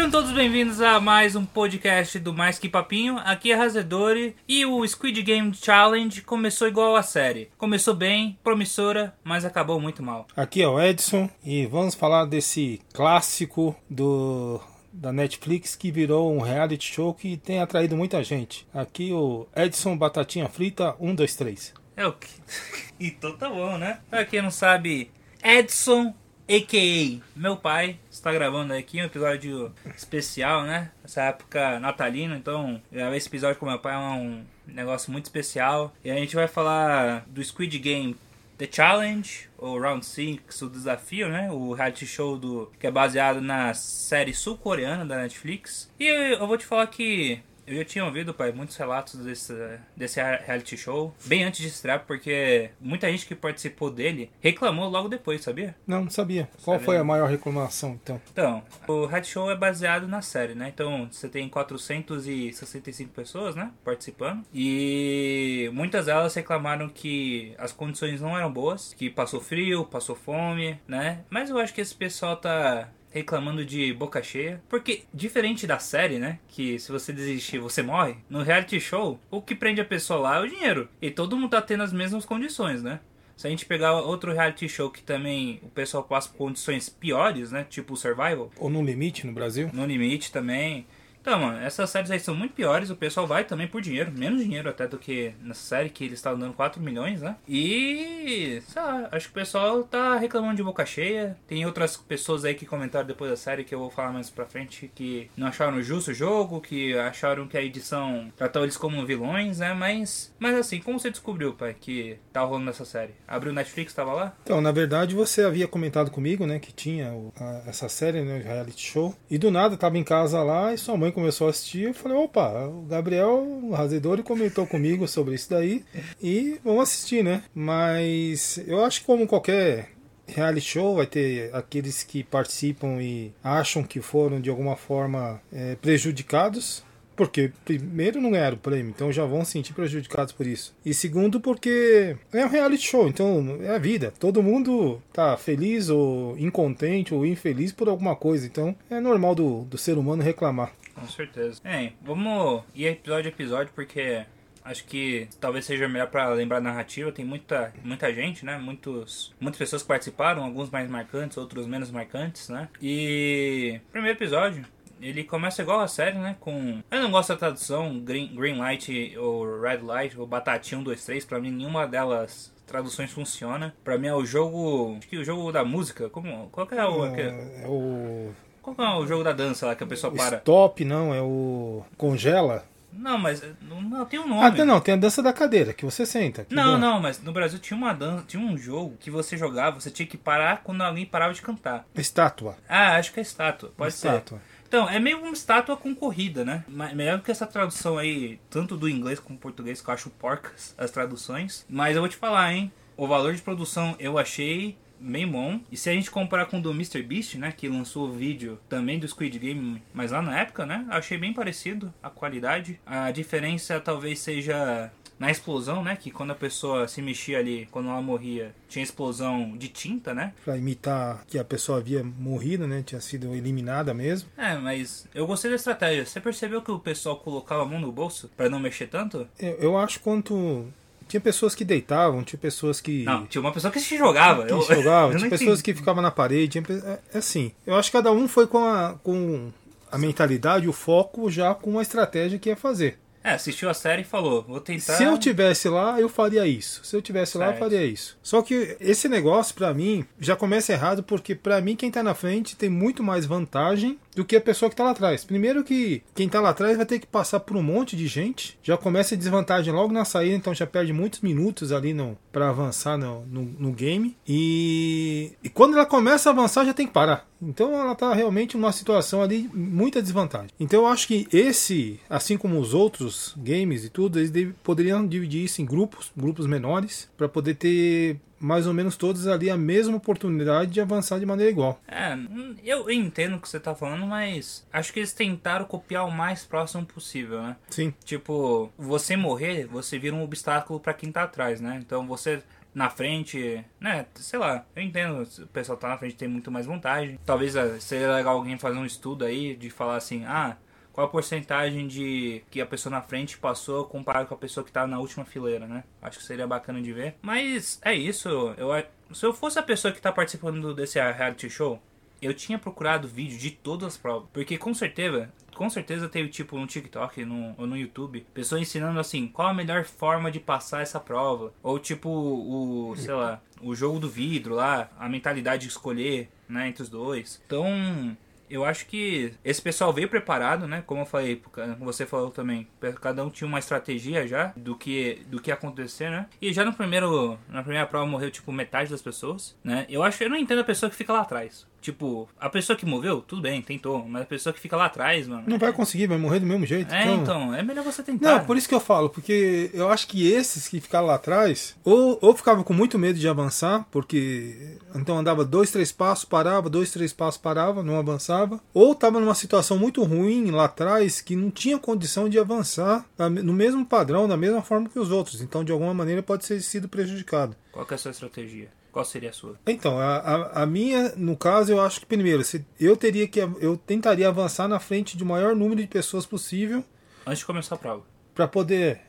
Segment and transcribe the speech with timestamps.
[0.00, 3.18] Sejam todos bem-vindos a mais um podcast do Mais Que Papinho.
[3.18, 7.50] Aqui é Razedori e o Squid Game Challenge começou igual a série.
[7.58, 10.26] Começou bem, promissora, mas acabou muito mal.
[10.34, 14.58] Aqui é o Edson e vamos falar desse clássico do
[14.90, 18.66] da Netflix que virou um reality show que tem atraído muita gente.
[18.72, 21.74] Aqui o Edson Batatinha Frita 123.
[21.94, 22.30] É o que?
[22.98, 24.00] então tá bom, né?
[24.08, 25.10] Pra quem não sabe,
[25.44, 26.14] Edson
[26.50, 27.22] a.k.a.
[27.38, 30.90] meu pai, está gravando aqui um episódio especial, né?
[31.04, 35.94] Essa época natalina, então gravar esse episódio com meu pai é um negócio muito especial.
[36.04, 38.16] E a gente vai falar do Squid Game
[38.58, 41.52] The Challenge, ou Round 6, o desafio, né?
[41.52, 45.88] O reality show do que é baseado na série sul-coreana da Netflix.
[46.00, 49.54] E eu, eu vou te falar que eu já tinha ouvido, pai, muitos relatos desse,
[49.96, 55.08] desse reality show, bem antes de estrear, porque muita gente que participou dele reclamou logo
[55.08, 55.74] depois, sabia?
[55.86, 56.48] Não, não sabia.
[56.64, 56.84] Qual sabia?
[56.84, 58.20] foi a maior reclamação, então?
[58.32, 60.70] Então, o reality show é baseado na série, né?
[60.74, 68.36] Então, você tem 465 pessoas, né, participando, e muitas delas reclamaram que as condições não
[68.36, 71.20] eram boas, que passou frio, passou fome, né?
[71.30, 74.62] Mas eu acho que esse pessoal tá reclamando de boca cheia.
[74.68, 76.38] Porque, diferente da série, né?
[76.48, 78.16] Que se você desistir, você morre.
[78.28, 80.88] No reality show, o que prende a pessoa lá é o dinheiro.
[81.02, 83.00] E todo mundo tá tendo as mesmas condições, né?
[83.36, 87.50] Se a gente pegar outro reality show que também o pessoal passa por condições piores,
[87.50, 87.64] né?
[87.68, 88.50] Tipo o Survival.
[88.58, 89.70] Ou No Limite no Brasil.
[89.72, 90.86] No Limite também.
[91.20, 94.42] Então, mano, essas séries aí são muito piores, o pessoal vai também por dinheiro, menos
[94.42, 97.36] dinheiro até do que nessa série, que eles estavam dando 4 milhões, né?
[97.48, 101.36] E, sei lá, acho que o pessoal tá reclamando de boca cheia.
[101.46, 104.46] Tem outras pessoas aí que comentaram depois da série, que eu vou falar mais pra
[104.46, 109.04] frente, que não acharam justo o jogo, que acharam que a edição tratou eles como
[109.04, 109.74] vilões, né?
[109.74, 113.12] Mas, mas assim, como você descobriu, pai, que tá rolando nessa série?
[113.28, 114.34] Abriu o Netflix, tava lá?
[114.42, 118.80] Então, na verdade, você havia comentado comigo, né, que tinha a, essa série, né, reality
[118.80, 121.82] show, e do nada tava em casa lá e sua mãe mãe começou a assistir,
[121.82, 125.84] eu falei, opa, o Gabriel o Razedori comentou comigo sobre isso daí
[126.22, 127.42] e vamos assistir, né?
[127.54, 129.90] Mas eu acho que como qualquer
[130.26, 135.74] reality show vai ter aqueles que participam e acham que foram de alguma forma é,
[135.76, 136.84] prejudicados
[137.20, 140.74] porque, primeiro, não ganharam o prêmio, então já vão se sentir prejudicados por isso.
[140.82, 144.10] E segundo, porque é um reality show, então é a vida.
[144.18, 148.46] Todo mundo tá feliz ou incontente ou infeliz por alguma coisa.
[148.46, 150.72] Então é normal do, do ser humano reclamar.
[150.94, 151.60] Com certeza.
[151.64, 154.24] É, vamos ir episódio a episódio, porque
[154.64, 157.12] acho que talvez seja melhor para lembrar a narrativa.
[157.12, 158.58] Tem muita, muita gente, né?
[158.58, 162.68] Muitos, muitas pessoas que participaram, alguns mais marcantes, outros menos marcantes, né?
[162.80, 164.64] E primeiro episódio,
[165.00, 166.36] ele começa igual a série, né?
[166.38, 166.82] Com.
[166.90, 171.04] Eu não gosto da tradução, Green, green Light ou Red Light ou Batatinha 1, 2,
[171.04, 171.24] 3.
[171.24, 173.74] Pra mim, nenhuma delas traduções funciona.
[173.82, 174.96] Pra mim é o jogo.
[174.98, 176.08] Acho que o jogo da música.
[176.10, 177.06] Como, qual que é o.
[177.06, 178.32] É, é o.
[178.74, 180.38] Qual é o jogo da dança lá que a pessoa para?
[180.38, 181.82] Stop, não, é o.
[181.96, 182.64] Congela?
[182.92, 184.60] Não, mas não, tem um nome.
[184.60, 186.44] Ah, não, tem a dança da cadeira, que você senta.
[186.44, 186.78] Que não, bom.
[186.78, 190.06] não, mas no Brasil tinha uma dança, tinha um jogo que você jogava, você tinha
[190.06, 191.86] que parar quando alguém parava de cantar.
[191.94, 192.56] Estátua.
[192.68, 194.38] Ah, acho que é estátua, pode estátua.
[194.38, 194.60] ser.
[194.66, 196.64] Então, é meio uma estátua concorrida, né?
[196.68, 200.10] Melhor do que essa tradução aí, tanto do inglês como do português, que eu acho
[200.10, 201.66] porcas as traduções.
[201.68, 202.72] Mas eu vou te falar, hein?
[202.96, 205.60] O valor de produção eu achei bem bom.
[205.70, 207.02] E se a gente comparar com o do Mr.
[207.02, 210.86] Beast, né, que lançou o vídeo também do Squid Game, mas lá na época, né,
[210.90, 212.78] achei bem parecido a qualidade.
[212.84, 215.94] A diferença talvez seja na explosão, né?
[215.94, 220.32] Que quando a pessoa se mexia ali, quando ela morria, tinha explosão de tinta, né?
[220.42, 222.82] Pra imitar que a pessoa havia morrido, né?
[222.82, 224.30] Tinha sido eliminada mesmo.
[224.34, 226.06] É, mas eu gostei da estratégia.
[226.06, 229.28] Você percebeu que o pessoal colocava a mão no bolso para não mexer tanto?
[229.38, 230.66] Eu, eu acho quanto
[231.10, 233.02] tinha pessoas que deitavam, tinha pessoas que.
[233.02, 234.46] Não, tinha uma pessoa que se jogava.
[234.46, 236.58] Que eu, se jogava, eu tinha pessoas que ficavam na parede.
[236.58, 237.50] É, é, assim.
[237.66, 239.50] Eu acho que cada um foi com a, com
[239.90, 242.96] a mentalidade, o foco já com a estratégia que ia fazer.
[243.22, 244.94] É, assistiu a série e falou, vou tentar.
[244.94, 246.82] Se eu tivesse lá, eu faria isso.
[246.84, 247.44] Se eu tivesse certo.
[247.44, 248.16] lá, eu faria isso.
[248.22, 252.14] Só que esse negócio, para mim, já começa errado, porque para mim, quem tá na
[252.14, 255.24] frente tem muito mais vantagem do que a pessoa que está lá atrás.
[255.24, 258.58] Primeiro que quem está lá atrás vai ter que passar por um monte de gente,
[258.62, 261.96] já começa a desvantagem logo na saída, então já perde muitos minutos ali
[262.32, 264.16] para avançar no, no, no, game.
[264.26, 267.28] E, e quando ela começa a avançar, já tem que parar.
[267.42, 270.50] Então ela está realmente numa situação ali muita desvantagem.
[270.58, 275.44] Então eu acho que esse, assim como os outros games e tudo, eles poderiam dividir
[275.44, 279.98] isso em grupos, grupos menores, para poder ter mais ou menos todos ali a mesma
[279.98, 281.80] oportunidade de avançar de maneira igual.
[281.86, 282.16] É,
[282.64, 286.44] eu entendo o que você está falando, mas acho que eles tentaram copiar o mais
[286.44, 287.56] próximo possível, né?
[287.68, 287.92] Sim.
[288.04, 291.78] Tipo, você morrer, você vira um obstáculo para quem tá atrás, né?
[291.84, 292.42] Então você
[292.74, 294.06] na frente, né?
[294.14, 297.18] Sei lá, eu entendo, o pessoal tá na frente tem muito mais vantagem.
[297.26, 300.56] Talvez ah, seria legal alguém fazer um estudo aí de falar assim, ah,
[301.00, 304.70] qual a porcentagem de que a pessoa na frente passou comparado com a pessoa que
[304.70, 305.84] tá na última fileira, né?
[306.02, 307.14] Acho que seria bacana de ver.
[307.22, 308.70] Mas é isso, eu
[309.12, 311.80] se eu fosse a pessoa que tá participando desse reality show,
[312.20, 316.58] eu tinha procurado vídeo de todas as provas, porque com certeza com certeza teve tipo
[316.58, 320.80] no TikTok no, ou no YouTube, pessoas ensinando assim, qual a melhor forma de passar
[320.80, 321.52] essa prova.
[321.62, 326.68] Ou tipo o, sei lá, o jogo do vidro lá, a mentalidade de escolher, né,
[326.68, 327.42] entre os dois.
[327.44, 328.16] Então,
[328.50, 330.82] eu acho que esse pessoal veio preparado, né?
[330.86, 332.66] Como eu falei, como você falou também,
[333.00, 336.26] cada um tinha uma estratégia já do que do que acontecer, né?
[336.42, 339.86] E já no primeiro na primeira prova morreu tipo metade das pessoas, né?
[339.88, 341.66] Eu acho, eu não entendo a pessoa que fica lá atrás.
[341.80, 344.04] Tipo, a pessoa que moveu, tudo bem, tentou.
[344.06, 345.44] Mas a pessoa que fica lá atrás, mano.
[345.46, 346.92] Não vai conseguir, vai morrer do mesmo jeito.
[346.92, 348.38] É, então, então é melhor você tentar.
[348.38, 351.76] Não, por isso que eu falo, porque eu acho que esses que ficaram lá atrás,
[351.84, 356.68] ou, ou ficavam com muito medo de avançar, porque então andava dois, três passos, parava,
[356.68, 361.34] dois, três passos, parava, não avançava, ou estava numa situação muito ruim lá atrás que
[361.34, 363.06] não tinha condição de avançar
[363.42, 365.40] no mesmo padrão, da mesma forma que os outros.
[365.40, 367.56] Então, de alguma maneira, pode ter sido prejudicado.
[367.72, 368.68] Qual é a sua estratégia?
[368.92, 369.56] Qual seria a sua?
[369.66, 372.42] Então, a, a, a, minha, no caso, eu acho que primeiro,
[372.78, 373.38] eu teria que.
[373.38, 376.84] Eu tentaria avançar na frente de maior número de pessoas possível.
[377.26, 378.02] Antes de começar a prova.
[378.34, 379.00] Para poder.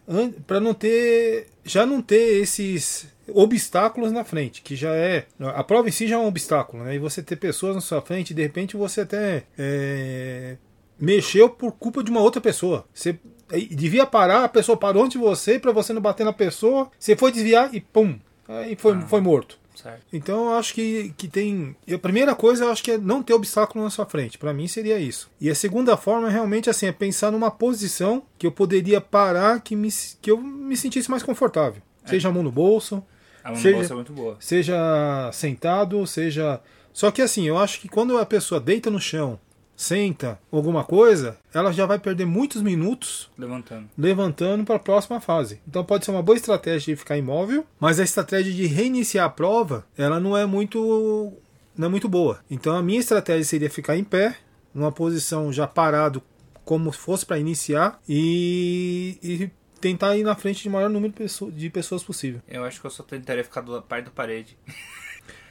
[0.45, 1.47] para não ter.
[1.63, 5.25] Já não ter esses obstáculos na frente, que já é.
[5.39, 6.95] A prova em si já é um obstáculo, né?
[6.95, 9.43] E você ter pessoas na sua frente, de repente você até.
[9.57, 10.57] É,
[10.99, 12.85] mexeu por culpa de uma outra pessoa.
[12.93, 13.19] Você
[13.71, 17.15] devia parar, a pessoa parou antes de você, para você não bater na pessoa, você
[17.15, 18.19] foi desviar e pum!
[18.47, 19.01] Aí foi, ah.
[19.01, 19.59] foi morto.
[19.75, 20.03] Certo.
[20.11, 21.75] Então eu acho que, que tem.
[21.91, 24.37] A primeira coisa eu acho que é não ter obstáculo na sua frente.
[24.37, 25.29] Para mim seria isso.
[25.39, 29.61] E a segunda forma é realmente assim, é pensar numa posição que eu poderia parar
[29.61, 29.89] que, me,
[30.21, 31.81] que eu me sentisse mais confortável.
[32.03, 32.09] É.
[32.09, 33.03] Seja a mão no bolso.
[33.43, 34.37] A mão seja, no bolso é muito boa.
[34.39, 36.61] Seja sentado, seja.
[36.93, 39.39] Só que assim, eu acho que quando a pessoa deita no chão
[39.81, 45.59] senta alguma coisa, ela já vai perder muitos minutos levantando, levantando para a próxima fase.
[45.67, 49.29] Então pode ser uma boa estratégia de ficar imóvel, mas a estratégia de reiniciar a
[49.29, 51.33] prova, ela não é muito
[51.75, 52.39] não é muito boa.
[52.49, 54.37] Então a minha estratégia seria ficar em pé,
[54.73, 56.21] numa posição já parado
[56.63, 59.49] como se fosse para iniciar e, e
[59.81, 61.11] tentar ir na frente de maior número
[61.51, 62.39] de pessoas possível.
[62.47, 64.55] Eu acho que eu só tentaria ficar do perto da parede.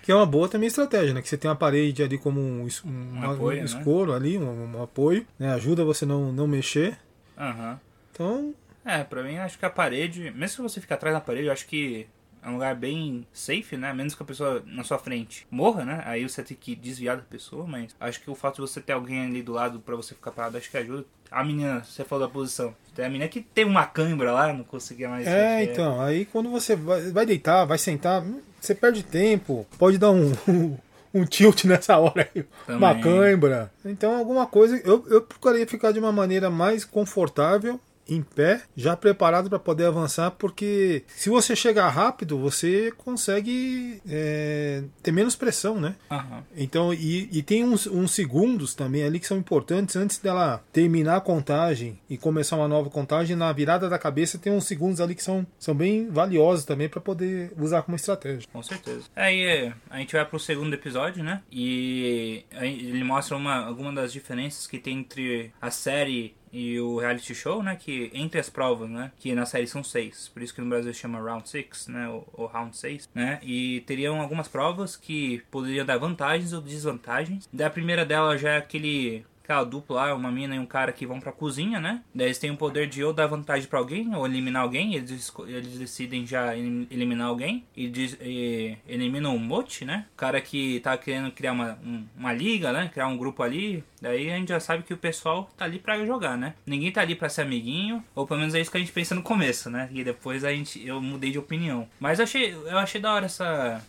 [0.03, 1.23] Que é uma boa também estratégia, né?
[1.23, 3.65] Que você tem uma parede ali como um, um, um, apoio, um né?
[3.65, 4.17] escuro né?
[4.17, 5.53] ali, um, um, apoio, né?
[5.53, 6.99] Ajuda você não, não mexer.
[7.39, 7.77] Uhum.
[8.13, 8.55] Então.
[8.85, 11.53] É, pra mim acho que a parede, mesmo se você ficar atrás da parede, eu
[11.53, 12.07] acho que
[12.43, 13.93] é um lugar bem safe, né?
[13.93, 16.03] Menos que a pessoa na sua frente morra, né?
[16.07, 18.93] Aí você tem que desviar da pessoa, mas acho que o fato de você ter
[18.93, 21.05] alguém ali do lado para você ficar parado, acho que ajuda.
[21.31, 22.75] A menina, você falou da posição.
[22.95, 25.27] Tem a menina que tem uma câimbra lá, não conseguia mais.
[25.27, 28.25] É, então, aí quando você vai, vai deitar, vai sentar,
[28.61, 30.33] você perde tempo, pode dar um.
[31.13, 32.77] um tilt nessa hora aí, Também.
[32.77, 33.73] uma cãibra.
[33.85, 34.81] Então, alguma coisa.
[34.85, 37.81] Eu, eu procuraria ficar de uma maneira mais confortável
[38.11, 44.83] em pé, já preparado para poder avançar, porque se você chegar rápido, você consegue é,
[45.03, 45.95] ter menos pressão, né?
[46.11, 46.43] Uhum.
[46.57, 51.17] Então, e, e tem uns, uns, segundos também ali que são importantes antes dela terminar
[51.17, 53.37] a contagem e começar uma nova contagem.
[53.37, 57.01] Na virada da cabeça tem uns segundos ali que são, são bem valiosos também para
[57.01, 58.49] poder usar como estratégia.
[58.53, 59.05] Com certeza.
[59.15, 61.43] Aí a gente vai pro segundo episódio, né?
[61.51, 67.35] E ele mostra uma, alguma das diferenças que tem entre a série e o reality
[67.35, 70.61] show, né, que entre as provas, né, que na série são seis, por isso que
[70.61, 74.97] no Brasil chama Round 6, né, ou, ou Round 6, né, e teriam algumas provas
[74.97, 77.49] que poderiam dar vantagens ou desvantagens.
[77.53, 81.05] Da primeira dela já é aquele aquela dupla lá, uma mina e um cara que
[81.05, 82.03] vão pra cozinha, né?
[82.15, 84.95] Daí eles têm o poder de ou dar vantagem para alguém ou eliminar alguém.
[84.95, 87.87] Eles, eles decidem já eliminar alguém e,
[88.23, 90.07] e eliminam o Mote, né?
[90.15, 92.89] O cara que tá querendo criar uma, um, uma liga, né?
[92.93, 93.83] Criar um grupo ali.
[94.01, 96.55] Daí a gente já sabe que o pessoal tá ali para jogar, né?
[96.65, 99.15] Ninguém tá ali para ser amiguinho, ou pelo menos é isso que a gente pensa
[99.15, 99.89] no começo, né?
[99.93, 101.89] E depois a gente eu mudei de opinião.
[101.99, 103.83] Mas eu achei, eu achei da hora essa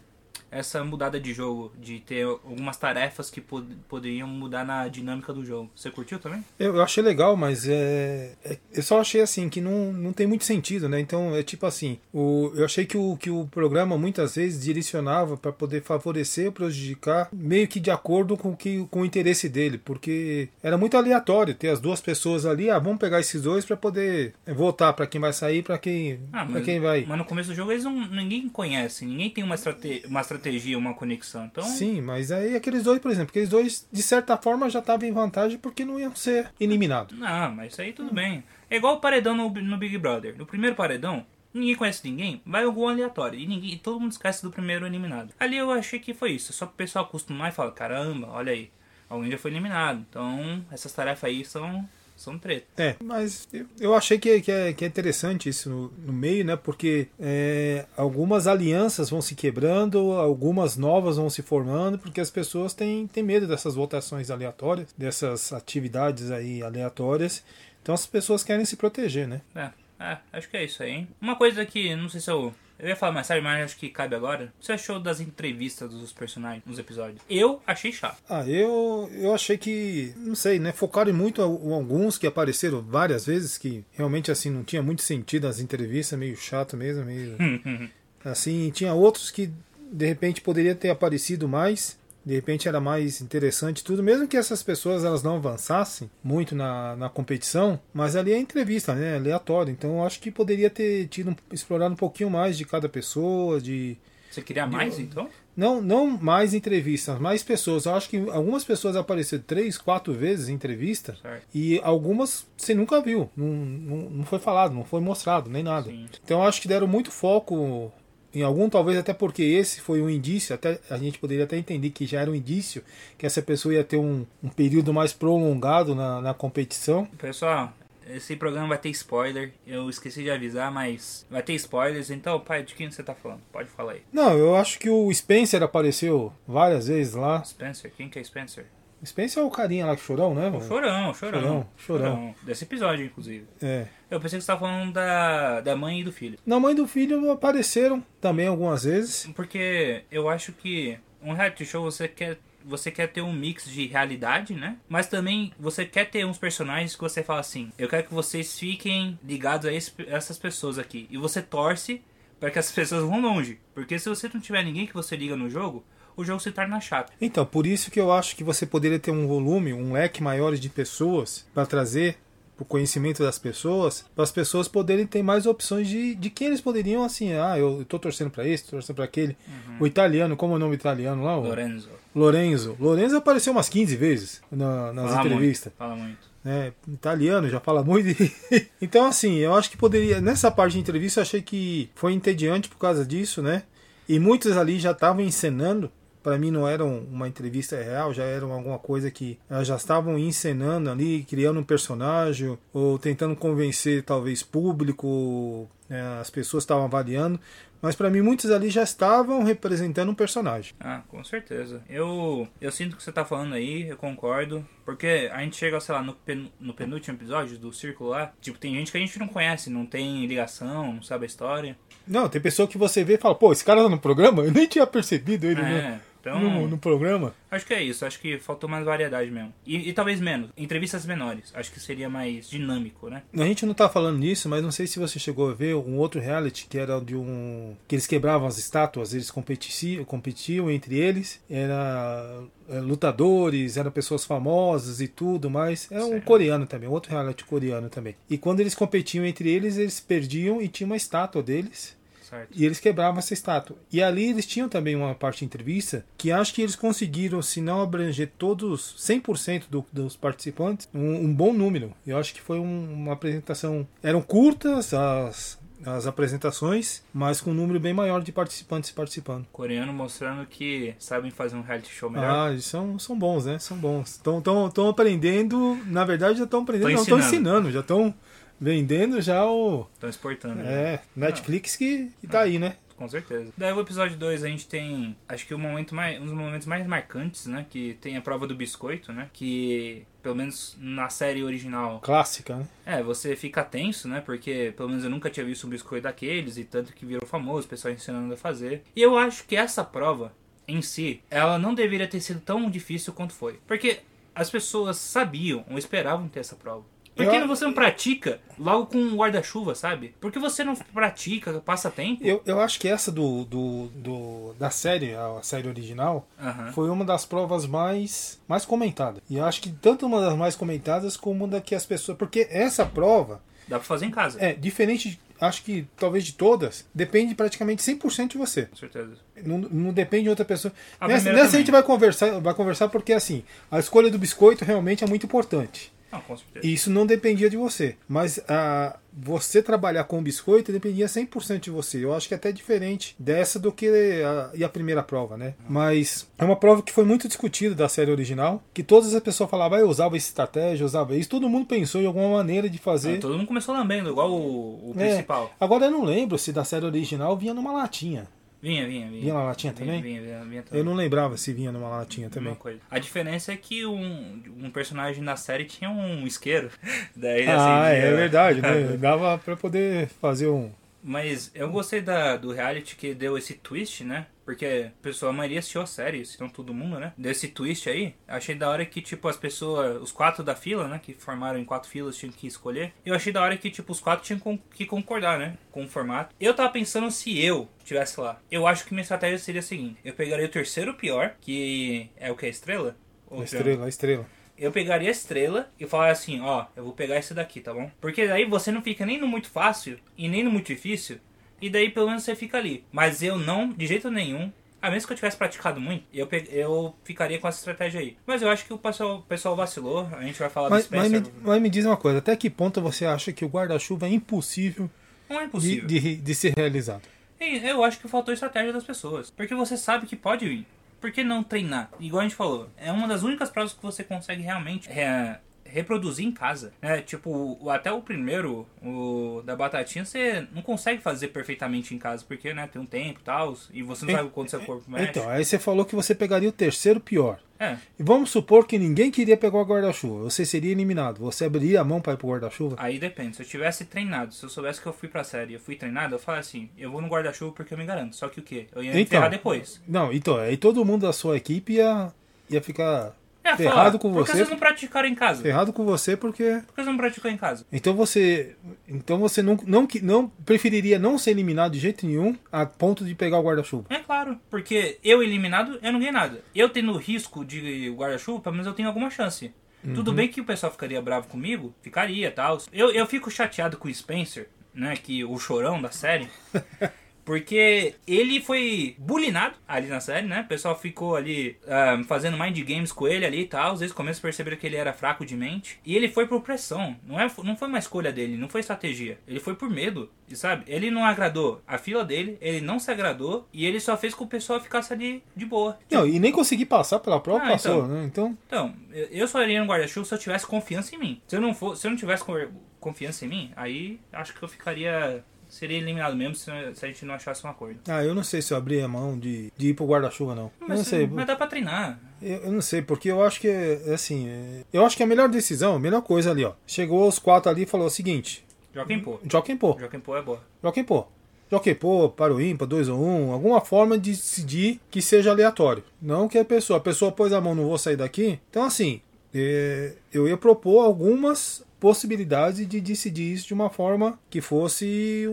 [0.51, 5.45] essa mudada de jogo, de ter algumas tarefas que pod poderiam mudar na dinâmica do
[5.45, 5.71] jogo.
[5.73, 6.43] Você curtiu também?
[6.59, 10.27] Eu, eu achei legal, mas é, é, eu só achei assim que não, não tem
[10.27, 10.99] muito sentido, né?
[10.99, 15.37] Então é tipo assim, o, eu achei que o, que o programa muitas vezes direcionava
[15.37, 19.77] para poder favorecer ou prejudicar meio que de acordo com, que, com o interesse dele,
[19.77, 23.77] porque era muito aleatório ter as duas pessoas ali, ah, vamos pegar esses dois para
[23.77, 27.05] poder votar para quem vai sair, para quem, ah, quem vai.
[27.07, 30.40] Mas no começo do jogo eles não, ninguém conhece, ninguém tem uma, estrate uma estratégia
[30.41, 31.45] estratégia, uma conexão.
[31.45, 31.63] Então...
[31.63, 35.11] Sim, mas aí aqueles dois, por exemplo, aqueles dois, de certa forma, já estavam em
[35.11, 37.17] vantagem porque não iam ser eliminados.
[37.17, 38.15] Não, mas isso aí tudo hum.
[38.15, 38.43] bem.
[38.69, 40.37] É igual o paredão no, no Big Brother.
[40.37, 43.39] No primeiro paredão, ninguém conhece ninguém, vai algum aleatório.
[43.39, 45.33] E ninguém, todo mundo esquece do primeiro eliminado.
[45.39, 46.51] Ali eu achei que foi isso.
[46.53, 48.71] Só que o pessoal acostumar e fala, caramba, olha aí,
[49.07, 50.05] alguém já foi eliminado.
[50.09, 51.87] Então, essas tarefas aí são
[52.21, 52.65] são treta.
[52.77, 56.45] É, mas eu, eu achei que, que, é, que é interessante isso no, no meio,
[56.45, 56.55] né?
[56.55, 62.73] Porque é, algumas alianças vão se quebrando, algumas novas vão se formando, porque as pessoas
[62.73, 67.43] têm, têm medo dessas votações aleatórias, dessas atividades aí aleatórias.
[67.81, 69.41] Então as pessoas querem se proteger, né?
[69.55, 71.07] É, é acho que é isso aí, hein?
[71.19, 73.89] Uma coisa que, não sei se eu eu ia falar mais tarde, mas acho que
[73.89, 74.45] cabe agora.
[74.45, 77.21] O que você achou das entrevistas dos personagens nos episódios?
[77.29, 78.17] Eu achei chato.
[78.27, 80.71] Ah, eu, eu achei que, não sei, né?
[80.71, 85.59] Focaram muito alguns que apareceram várias vezes, que realmente assim não tinha muito sentido as
[85.59, 87.37] entrevistas, meio chato mesmo, meio.
[88.25, 89.51] assim, tinha outros que
[89.91, 94.61] de repente poderia ter aparecido mais de repente era mais interessante tudo, mesmo que essas
[94.61, 99.97] pessoas elas não avançassem muito na, na competição, mas ali é entrevista, né, aleatório, então
[99.97, 103.97] eu acho que poderia ter tido explorado um pouquinho mais de cada pessoa, de
[104.31, 105.27] você queria mais de, então?
[105.57, 107.83] Não, não mais entrevistas, mais pessoas.
[107.83, 111.45] Eu acho que algumas pessoas apareceram três, quatro vezes em entrevista certo.
[111.53, 115.89] e algumas você nunca viu, não, não, não foi falado, não foi mostrado, nem nada.
[115.89, 116.05] Sim.
[116.23, 117.91] Então eu acho que deram muito foco
[118.33, 121.89] em algum, talvez até porque esse foi um indício, até a gente poderia até entender
[121.89, 122.83] que já era um indício
[123.17, 127.05] que essa pessoa ia ter um, um período mais prolongado na, na competição.
[127.17, 127.73] Pessoal,
[128.07, 129.53] esse programa vai ter spoiler.
[129.65, 132.09] Eu esqueci de avisar, mas vai ter spoilers.
[132.09, 133.41] Então, pai, de quem você tá falando?
[133.51, 134.01] Pode falar aí.
[134.11, 137.43] Não, eu acho que o Spencer apareceu várias vezes lá.
[137.43, 137.91] Spencer?
[137.95, 138.65] Quem que é Spencer?
[139.05, 140.49] Spencer é o carinha lá que chorão, né?
[140.49, 142.35] O chorão, chorão, chorão, chorão.
[142.43, 143.45] Desse episódio, inclusive.
[143.61, 143.87] É.
[144.09, 146.37] Eu pensei que você estava falando da, da mãe e do filho.
[146.45, 149.29] Na mãe e do filho apareceram também algumas vezes.
[149.35, 153.87] Porque eu acho que um reality show você quer você quer ter um mix de
[153.87, 154.77] realidade, né?
[154.87, 158.57] Mas também você quer ter uns personagens que você fala assim: eu quero que vocês
[158.59, 161.07] fiquem ligados a esse, essas pessoas aqui.
[161.09, 162.01] E você torce
[162.39, 163.59] para que as pessoas vão longe.
[163.73, 165.83] Porque se você não tiver ninguém que você liga no jogo,
[166.21, 167.11] o jogo se torna chato.
[167.19, 170.55] Então, por isso que eu acho que você poderia ter um volume, um leque maior
[170.55, 172.17] de pessoas para trazer
[172.61, 176.61] o conhecimento das pessoas, para as pessoas poderem ter mais opções de, de quem eles
[176.61, 179.35] poderiam, assim, ah, eu estou torcendo para esse, tô torcendo para aquele.
[179.47, 179.77] Uhum.
[179.79, 181.37] O italiano, como é o nome italiano lá?
[181.37, 181.41] O...
[181.41, 181.89] Lorenzo.
[182.13, 182.77] Lorenzo.
[182.79, 185.73] Lorenzo apareceu umas 15 vezes na, nas fala entrevistas.
[185.73, 186.31] Muito, fala muito.
[186.43, 188.09] É, italiano já fala muito.
[188.81, 190.21] então, assim, eu acho que poderia.
[190.21, 193.63] Nessa parte de entrevista, eu achei que foi entediante por causa disso, né?
[194.07, 198.45] E muitos ali já estavam encenando para mim não era uma entrevista real, já era
[198.45, 204.43] alguma coisa que elas já estavam encenando ali, criando um personagem ou tentando convencer talvez
[204.43, 207.39] público, né, as pessoas estavam avaliando,
[207.81, 210.73] mas para mim muitos ali já estavam representando um personagem.
[210.79, 211.81] Ah, com certeza.
[211.89, 215.95] Eu eu sinto que você tá falando aí, eu concordo, porque a gente chega, sei
[215.95, 219.17] lá, no, pen, no penúltimo episódio do Círculo lá, tipo, tem gente que a gente
[219.17, 221.75] não conhece, não tem ligação, não sabe a história.
[222.07, 224.43] Não, tem pessoa que você vê e fala, pô, esse cara tá no programa?
[224.45, 225.63] Eu nem tinha percebido ele, é.
[225.63, 226.01] né?
[226.21, 227.33] Então, no, no, programa?
[227.49, 228.05] Acho que é isso.
[228.05, 229.51] Acho que faltou mais variedade mesmo.
[229.65, 230.51] E, e, talvez menos.
[230.55, 231.51] Entrevistas menores.
[231.55, 233.23] Acho que seria mais dinâmico, né?
[233.33, 235.97] A gente não tá falando nisso, mas não sei se você chegou a ver um
[235.97, 237.75] outro reality que era de um.
[237.87, 241.41] que eles quebravam as estátuas, eles competiam, competiam entre eles.
[241.49, 247.43] Era é, lutadores, eram pessoas famosas e tudo, mas é um coreano também, outro reality
[247.43, 248.15] coreano também.
[248.29, 251.99] E quando eles competiam entre eles, eles perdiam e tinha uma estátua deles
[252.31, 252.49] Certo.
[252.55, 253.75] E eles quebravam essa estátua.
[253.91, 257.59] E ali eles tinham também uma parte de entrevista que acho que eles conseguiram, se
[257.59, 261.93] não abranger todos, 100% do, dos participantes, um, um, bom número.
[262.07, 263.85] Eu acho que foi um, uma apresentação.
[264.01, 269.45] Eram curtas as, as apresentações, mas com um número bem maior de participantes participando.
[269.51, 272.47] Coreano mostrando que sabem fazer um reality show melhor.
[272.47, 273.59] Ah, eles são, são bons, né?
[273.59, 274.15] São bons.
[274.15, 278.13] Estão aprendendo, na verdade já estão aprendendo, estão ensinando, já estão
[278.61, 279.87] vendendo já o.
[279.93, 280.61] Estão exportando.
[280.61, 281.01] É, já.
[281.15, 282.75] Netflix que, que tá aí, né?
[282.95, 283.51] Com certeza.
[283.57, 286.67] Daí o episódio 2 a gente tem, acho que o momento mais, um dos momentos
[286.67, 287.65] mais marcantes, né?
[287.67, 289.27] Que tem a prova do biscoito, né?
[289.33, 291.99] Que, pelo menos na série original...
[292.01, 292.67] Clássica, né?
[292.85, 294.21] É, você fica tenso, né?
[294.21, 297.65] Porque, pelo menos eu nunca tinha visto um biscoito daqueles e tanto que virou famoso,
[297.65, 298.83] o pessoal ensinando a fazer.
[298.95, 300.31] E eu acho que essa prova,
[300.67, 303.59] em si, ela não deveria ter sido tão difícil quanto foi.
[303.65, 304.01] Porque
[304.35, 306.85] as pessoas sabiam ou esperavam ter essa prova.
[307.15, 307.47] Por que eu...
[307.47, 310.15] você não pratica logo com um guarda-chuva, sabe?
[310.19, 312.23] Por que você não pratica, passa tempo?
[312.23, 316.27] Eu, eu acho que essa do, do, do da série, a série original,
[316.73, 319.21] foi uma das provas mais, mais comentadas.
[319.29, 322.17] E eu acho que tanto uma das mais comentadas como uma da que as pessoas.
[322.17, 323.41] Porque essa prova.
[323.67, 324.37] Dá pra fazer em casa.
[324.41, 328.65] É, diferente acho que talvez de todas, depende praticamente 100% de você.
[328.65, 329.13] Com certeza.
[329.43, 330.71] Não, não depende de outra pessoa.
[330.99, 334.63] A nessa, nessa a gente vai conversar, vai conversar porque assim, a escolha do biscoito
[334.63, 335.91] realmente é muito importante.
[336.11, 336.65] Não, com certeza.
[336.67, 337.95] Isso não dependia de você.
[338.07, 342.03] Mas a, você trabalhar com biscoito dependia 100% de você.
[342.03, 343.87] Eu acho que é até diferente dessa do que
[344.23, 345.53] a, e a primeira prova, né?
[345.69, 349.49] Mas é uma prova que foi muito discutida da série original, que todas as pessoas
[349.49, 351.29] falavam, ah, eu usava essa estratégia, eu usava isso.
[351.29, 353.19] Todo mundo pensou em alguma maneira de fazer.
[353.19, 355.07] todo mundo começou lambendo, igual o, o É.
[355.09, 355.51] principal.
[355.59, 358.27] Agora eu não lembro se da série original vinha numa latinha.
[358.61, 359.21] Vinha, vinha, vinha.
[359.21, 360.01] Vinha na latinha Vinha, também?
[360.01, 360.79] Vinha, vinha, vinha também.
[360.79, 362.55] Eu não lembrava se vinha numa latinha também.
[362.91, 366.69] A diferença é que um, um personagem na série tinha um isqueiro.
[367.15, 368.97] Daí Ah, acendia- é verdade, né?
[369.01, 370.71] Dava pra poder fazer um.
[371.03, 374.27] Mas eu gostei da, do reality que deu esse twist, né?
[374.45, 377.13] Porque a pessoa, a maioria assistiu a série, se não todo mundo, né?
[377.17, 378.15] Deu esse twist aí.
[378.27, 380.99] Achei da hora que, tipo, as pessoas, os quatro da fila, né?
[381.01, 382.93] Que formaram em quatro filas, tinham que escolher.
[383.05, 385.57] Eu achei da hora que, tipo, os quatro tinham que concordar, né?
[385.71, 386.35] Com o formato.
[386.39, 388.39] Eu tava pensando se eu tivesse lá.
[388.51, 392.31] Eu acho que minha estratégia seria a seguinte: eu pegaria o terceiro pior, que é
[392.31, 392.45] o que?
[392.45, 392.95] A estrela?
[393.29, 394.25] Ou A estrela, a estrela.
[394.61, 397.89] Eu pegaria a estrela e falaria assim, ó, eu vou pegar esse daqui, tá bom?
[397.99, 401.17] Porque daí você não fica nem no muito fácil e nem no muito difícil,
[401.61, 402.83] e daí pelo menos você fica ali.
[402.91, 404.51] Mas eu não, de jeito nenhum,
[404.81, 408.17] a menos que eu tivesse praticado muito, eu, pe- eu ficaria com essa estratégia aí.
[408.25, 410.95] Mas eu acho que o pessoal, o pessoal vacilou, a gente vai falar Mas, do
[410.95, 411.33] mas, Spencer.
[411.33, 414.09] me, mas me diz uma coisa, até que ponto você acha que o guarda-chuva é
[414.09, 414.89] impossível
[415.29, 415.87] Não é de, impossível.
[415.87, 417.03] de, de ser realizado?
[417.39, 419.31] Eu acho que faltou estratégia das pessoas.
[419.31, 420.65] Porque você sabe que pode vir.
[421.01, 421.89] Por que não treinar?
[421.99, 426.25] Igual a gente falou, é uma das únicas provas que você consegue realmente é, reproduzir
[426.25, 426.71] em casa.
[426.81, 427.01] Né?
[427.01, 432.53] Tipo, até o primeiro, o da batatinha, você não consegue fazer perfeitamente em casa, porque
[432.53, 435.09] né, tem um tempo e tal, e você não En- sabe quando seu corpo mexe.
[435.09, 437.39] Então, aí você falou que você pegaria o terceiro pior.
[437.63, 440.23] É, E vamos supor que ninguém queria pegar o guarda-chuva.
[440.23, 441.19] Você seria eliminado.
[441.19, 442.75] Você abriria a mão para ir pro guarda-chuva?
[442.79, 443.35] aí depende.
[443.35, 445.75] Se eu tivesse treinado, se eu soubesse que eu fui pra série e eu fui
[445.75, 448.15] treinado, eu falaria assim, eu vou no guarda-chuva porque eu me garanto.
[448.15, 448.65] Só que o quê?
[448.75, 449.05] Eu ia Então.
[449.11, 449.79] ferrar depois.
[449.87, 452.11] Não, então, aí todo mundo da sua equipe ia,
[452.49, 454.37] ia ficar É, ferrado falar, com Por que você.
[454.37, 455.41] vocês não praticaram em casa?
[455.41, 456.43] Ferrado com você porque.
[456.43, 457.65] Por que vocês não praticam em casa?
[457.71, 458.55] Então você.
[458.87, 463.15] Então você não, não, não preferiria não ser eliminado de jeito nenhum a ponto de
[463.15, 463.85] pegar o guarda-chuva.
[463.89, 466.43] É claro, porque eu eliminado, eu não ganhei nada.
[466.53, 469.51] Eu tendo risco de guarda-chuva, pelo menos eu tenho alguma chance.
[469.95, 472.59] Tudo bem que o pessoal ficaria bravo comigo, ficaria e tal.
[472.71, 476.29] Eu, eu fico chateado com o Spencer, né, que o chorão da série.
[477.31, 480.41] Porque ele foi bulinado ali na série, né?
[480.41, 483.71] O pessoal ficou ali ah, fazendo mind games com ele ali e tal.
[483.71, 485.79] Às vezes começa a perceber que ele era fraco de mente.
[485.85, 486.95] E ele foi por pressão.
[487.07, 489.17] Não, é, não foi uma escolha dele, não foi estratégia.
[489.25, 490.11] Ele foi por medo.
[490.27, 490.63] E sabe?
[490.67, 493.47] Ele não agradou a fila dele, ele não se agradou.
[493.53, 495.79] E ele só fez com que o pessoal ficasse ali de boa.
[495.89, 497.87] Não, e nem consegui passar pela prova, Ah, passou, então.
[497.87, 498.03] né?
[498.05, 498.37] Então.
[498.45, 498.75] Então,
[499.09, 501.21] eu- só iria no guarda-chuva se eu tivesse confiança em mim.
[501.27, 502.35] Se eu não, for, se eu não tivesse co-
[502.79, 505.23] confiança em mim, aí acho que eu ficaria.
[505.51, 507.77] Seria eliminado mesmo se, se a gente não achasse um acordo.
[507.85, 510.49] Ah, eu não sei se eu abri a mão de, de ir pro guarda-chuva, não.
[510.61, 511.05] Eu não sei.
[511.05, 511.99] mas dá pra treinar.
[512.21, 514.29] Eu, eu não sei, porque eu acho que é é assim.
[514.29, 516.53] é- eu acho que a melhor decisão, a melhor coisa ali, ó.
[516.65, 519.19] Chegou os quatro ali e falou o seguinte: Joaquim Pô.
[519.29, 519.77] Joaquim Pô.
[519.77, 520.41] Joaquim Pô é boa.
[520.87, 521.05] Pô.
[521.51, 525.31] Joaquim Pô, para o ímpar, 2 ou 1, um, alguma forma de decidir que seja
[525.31, 525.83] aleatório.
[526.01, 528.39] Não que a pessoa, a pessoa pôs a mão, não vou sair daqui.
[528.49, 529.01] Então, assim,
[529.33, 535.27] eu ia propor algumas possibilidades de decidir isso de uma forma que fosse